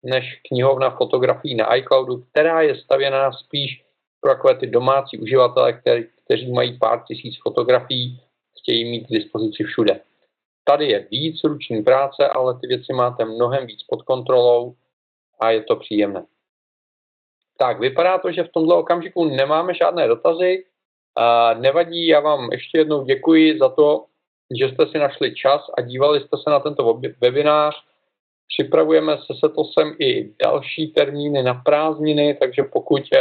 než 0.02 0.40
knihovna 0.48 0.90
fotografií 0.90 1.54
na 1.54 1.76
iCloudu, 1.76 2.24
která 2.30 2.60
je 2.60 2.76
stavěná 2.76 3.32
spíš 3.32 3.84
pro 4.20 4.34
takové 4.34 4.54
ty 4.54 4.66
domácí 4.66 5.18
uživatele, 5.18 5.72
který, 5.72 6.04
kteří 6.24 6.52
mají 6.52 6.78
pár 6.78 7.04
tisíc 7.04 7.34
fotografií, 7.42 8.20
chtějí 8.60 8.90
mít 8.90 9.06
k 9.06 9.10
dispozici 9.10 9.64
všude. 9.64 10.00
Tady 10.64 10.88
je 10.88 11.06
víc 11.10 11.44
ruční 11.44 11.82
práce, 11.82 12.28
ale 12.28 12.58
ty 12.60 12.66
věci 12.66 12.92
máte 12.92 13.24
mnohem 13.24 13.66
víc 13.66 13.82
pod 13.82 14.02
kontrolou 14.02 14.74
a 15.40 15.50
je 15.50 15.62
to 15.62 15.76
příjemné. 15.76 16.24
Tak, 17.58 17.80
vypadá 17.80 18.18
to, 18.18 18.32
že 18.32 18.42
v 18.42 18.52
tomto 18.52 18.78
okamžiku 18.78 19.24
nemáme 19.24 19.74
žádné 19.74 20.08
dotazy. 20.08 20.64
A 21.16 21.54
nevadí, 21.54 22.06
já 22.06 22.20
vám 22.20 22.52
ještě 22.52 22.78
jednou 22.78 23.04
děkuji 23.04 23.58
za 23.58 23.68
to, 23.68 24.04
že 24.58 24.68
jste 24.68 24.86
si 24.86 24.98
našli 24.98 25.34
čas 25.34 25.70
a 25.78 25.80
dívali 25.80 26.20
jste 26.20 26.36
se 26.36 26.50
na 26.50 26.60
tento 26.60 27.00
webinář. 27.20 27.74
Připravujeme 28.48 29.16
se 29.16 29.34
setosem 29.40 29.96
i 29.98 30.34
další 30.44 30.92
termíny 30.92 31.42
na 31.42 31.54
prázdniny, 31.54 32.34
takže 32.40 32.62
pokud 32.62 33.02
eh, 33.16 33.20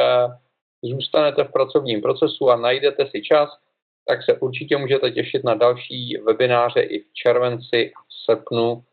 zůstanete 0.83 1.43
v 1.43 1.51
pracovním 1.51 2.01
procesu 2.01 2.49
a 2.49 2.55
najdete 2.55 3.05
si 3.05 3.21
čas, 3.21 3.49
tak 4.07 4.23
se 4.23 4.33
určitě 4.33 4.77
můžete 4.77 5.11
těšit 5.11 5.43
na 5.43 5.53
další 5.53 6.17
webináře 6.17 6.81
i 6.81 6.99
v 6.99 7.13
červenci 7.13 7.91
a 7.95 8.01
v 8.01 8.13
srpnu. 8.25 8.83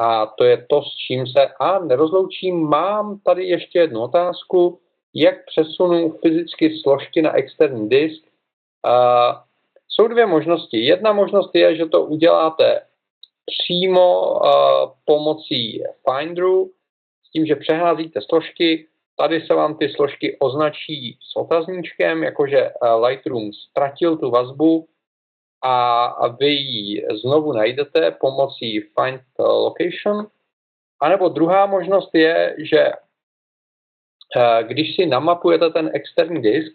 A 0.00 0.26
to 0.26 0.44
je 0.44 0.66
to, 0.70 0.82
s 0.82 0.96
čím 1.06 1.26
se 1.26 1.46
a 1.60 1.78
nerozloučím. 1.78 2.68
Mám 2.68 3.20
tady 3.20 3.44
ještě 3.44 3.78
jednu 3.78 4.00
otázku. 4.00 4.80
Jak 5.14 5.34
přesunu 5.46 6.18
fyzicky 6.22 6.78
složky 6.82 7.22
na 7.22 7.32
externí 7.32 7.88
disk? 7.88 8.24
Uh, 8.86 9.36
jsou 9.88 10.08
dvě 10.08 10.26
možnosti. 10.26 10.78
Jedna 10.78 11.12
možnost 11.12 11.50
je, 11.54 11.76
že 11.76 11.86
to 11.86 12.04
uděláte 12.04 12.80
přímo 13.46 14.32
uh, 14.32 14.48
pomocí 15.04 15.82
Finderu, 16.10 16.70
s 17.28 17.30
tím, 17.30 17.46
že 17.46 17.56
přeházíte 17.56 18.20
složky, 18.20 18.86
Tady 19.16 19.40
se 19.40 19.54
vám 19.54 19.76
ty 19.76 19.88
složky 19.88 20.36
označí 20.40 21.18
s 21.32 21.36
otazníčkem, 21.36 22.22
jakože 22.22 22.58
eh, 22.58 22.94
Lightroom 22.94 23.52
ztratil 23.52 24.16
tu 24.16 24.30
vazbu 24.30 24.88
a 25.64 26.28
vy 26.28 26.50
ji 26.50 27.06
znovu 27.22 27.52
najdete 27.52 28.10
pomocí 28.10 28.80
find 28.80 29.22
location. 29.38 30.26
A 31.00 31.08
nebo 31.08 31.28
druhá 31.28 31.66
možnost 31.66 32.10
je, 32.14 32.56
že 32.58 32.80
eh, 34.36 34.64
když 34.64 34.96
si 34.96 35.06
namapujete 35.06 35.70
ten 35.70 35.90
externí 35.94 36.42
disk, 36.42 36.72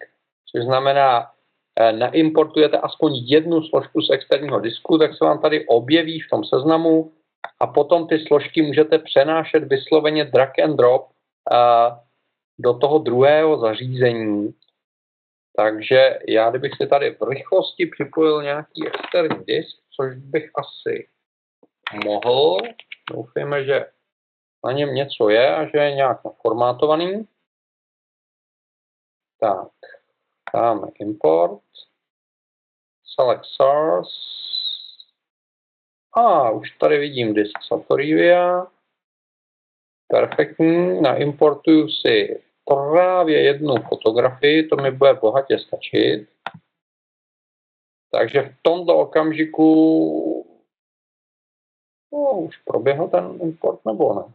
což 0.51 0.63
znamená, 0.63 1.31
eh, 1.79 1.91
naimportujete 1.91 2.77
aspoň 2.77 3.15
jednu 3.15 3.63
složku 3.63 4.01
z 4.01 4.09
externího 4.09 4.59
disku, 4.59 4.97
tak 4.97 5.17
se 5.17 5.25
vám 5.25 5.41
tady 5.41 5.67
objeví 5.67 6.19
v 6.19 6.29
tom 6.29 6.43
seznamu 6.43 7.11
a 7.59 7.67
potom 7.67 8.07
ty 8.07 8.19
složky 8.19 8.61
můžete 8.61 8.99
přenášet 8.99 9.63
vysloveně 9.63 10.25
drag 10.25 10.59
and 10.59 10.75
drop 10.75 11.07
do 12.59 12.73
toho 12.73 12.99
druhého 12.99 13.59
zařízení. 13.59 14.53
Takže 15.55 16.19
já 16.27 16.49
kdybych 16.49 16.71
si 16.81 16.87
tady 16.87 17.15
v 17.15 17.21
rychlosti 17.29 17.85
připojil 17.85 18.43
nějaký 18.43 18.87
externí 18.87 19.45
disk, 19.45 19.77
což 19.95 20.15
bych 20.15 20.51
asi 20.55 21.09
mohl, 22.05 22.57
doufejme, 23.11 23.65
že 23.65 23.85
na 24.65 24.71
něm 24.71 24.93
něco 24.93 25.29
je 25.29 25.55
a 25.55 25.65
že 25.65 25.77
je 25.77 25.95
nějak 25.95 26.25
naformátovaný. 26.25 27.27
Tak, 29.39 29.71
dáme 30.53 30.87
import, 30.99 31.61
select 33.15 33.45
source, 33.45 34.11
a 36.13 36.49
už 36.49 36.71
tady 36.71 36.97
vidím 36.97 37.33
disk 37.33 37.63
Satorivia, 37.67 38.67
perfektní, 40.07 41.01
naimportuju 41.01 41.89
si 41.89 42.43
právě 42.69 43.43
jednu 43.43 43.75
fotografii, 43.89 44.67
to 44.67 44.75
mi 44.75 44.91
bude 44.91 45.13
bohatě 45.13 45.59
stačit. 45.59 46.29
Takže 48.11 48.41
v 48.41 48.55
tomto 48.61 48.97
okamžiku 48.97 49.65
no, 52.13 52.31
už 52.31 52.57
proběhl 52.57 53.07
ten 53.07 53.39
import 53.41 53.85
nebo 53.85 54.13
ne. 54.13 54.33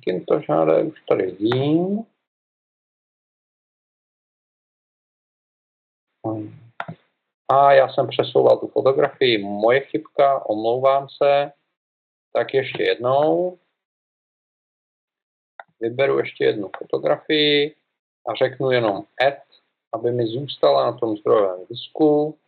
Kým 0.00 0.24
to 0.24 0.40
žádá, 0.40 0.78
už 0.78 1.02
tady 1.02 1.26
vidím. 1.26 2.06
A 7.48 7.72
já 7.72 7.88
jsem 7.88 8.08
přesouval 8.08 8.58
tu 8.58 8.68
fotografii, 8.68 9.44
moje 9.44 9.80
chybka, 9.80 10.46
omlouvám 10.46 11.08
se. 11.22 11.52
Tak 12.32 12.54
ještě 12.54 12.82
jednou. 12.82 13.58
Vyberu 15.82 16.18
ještě 16.18 16.44
jednu 16.44 16.70
fotografii 16.78 17.76
a 18.26 18.34
řeknu 18.34 18.70
jenom 18.70 19.04
add, 19.26 19.42
aby 19.92 20.12
mi 20.12 20.26
zůstala 20.26 20.90
na 20.90 20.98
tom 20.98 21.16
zdrojovém 21.16 21.66
disku. 21.70 22.38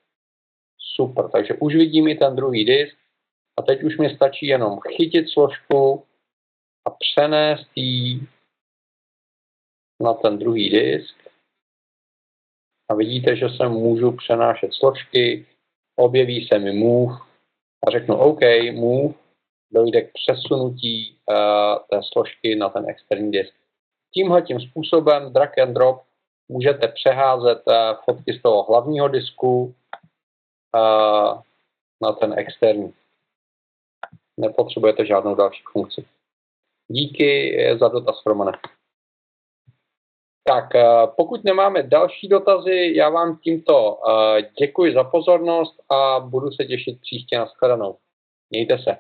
Super, 0.79 1.31
takže 1.31 1.55
už 1.55 1.75
vidím 1.75 2.09
i 2.09 2.15
ten 2.15 2.37
druhý 2.37 2.65
disk 2.65 2.97
a 3.59 3.63
teď 3.63 3.83
už 3.83 3.99
mi 3.99 4.15
stačí 4.15 4.47
jenom 4.47 4.81
chytit 4.97 5.29
složku 5.29 6.05
a 6.85 6.91
přenést 6.91 7.71
ji 7.75 8.21
na 10.01 10.15
ten 10.15 10.39
druhý 10.39 10.71
disk. 10.71 11.17
A 12.89 12.95
vidíte, 12.95 13.37
že 13.37 13.49
se 13.49 13.69
můžu 13.69 14.13
přenášet 14.13 14.75
složky, 14.75 15.47
objeví 15.97 16.49
se 16.49 16.59
mi 16.59 16.73
move 16.73 17.17
a 17.87 17.91
řeknu 17.91 18.17
OK, 18.17 18.41
move, 18.73 19.15
dojde 19.75 20.03
k 20.03 20.13
přesunutí 20.13 21.19
uh, 21.27 21.37
té 21.91 22.01
složky 22.13 22.57
na 22.57 22.69
ten 22.69 22.89
externí 22.89 23.31
disk. 23.31 23.55
Tímhle 24.15 24.43
tím 24.43 24.61
způsobem 24.61 25.33
drag 25.33 25.59
and 25.59 25.75
drop 25.75 26.03
můžete 26.49 26.89
přeházet 26.89 27.63
uh, 27.67 27.75
fotky 28.05 28.33
z 28.33 28.43
toho 28.43 28.63
hlavního 28.63 29.09
disku 29.09 29.75
uh, 30.75 31.43
na 32.03 32.13
ten 32.21 32.39
externí. 32.39 32.95
Nepotřebujete 34.41 35.07
žádnou 35.07 35.35
další 35.35 35.63
funkci. 35.73 36.05
Díky 36.89 37.59
za 37.81 37.89
dotaz, 37.89 38.27
Romane. 38.27 38.53
Tak 40.47 40.65
pokud 41.17 41.45
nemáme 41.45 41.83
další 41.83 42.29
dotazy, 42.29 42.93
já 42.97 43.11
vám 43.11 43.39
tímto 43.39 44.01
děkuji 44.59 44.95
za 44.95 45.05
pozornost 45.05 45.81
a 45.89 46.21
budu 46.21 46.51
se 46.51 46.65
těšit 46.65 47.01
příště 47.01 47.39
na 47.39 47.47
shledanou. 47.47 47.97
Mějte 48.51 48.79
se. 48.79 48.97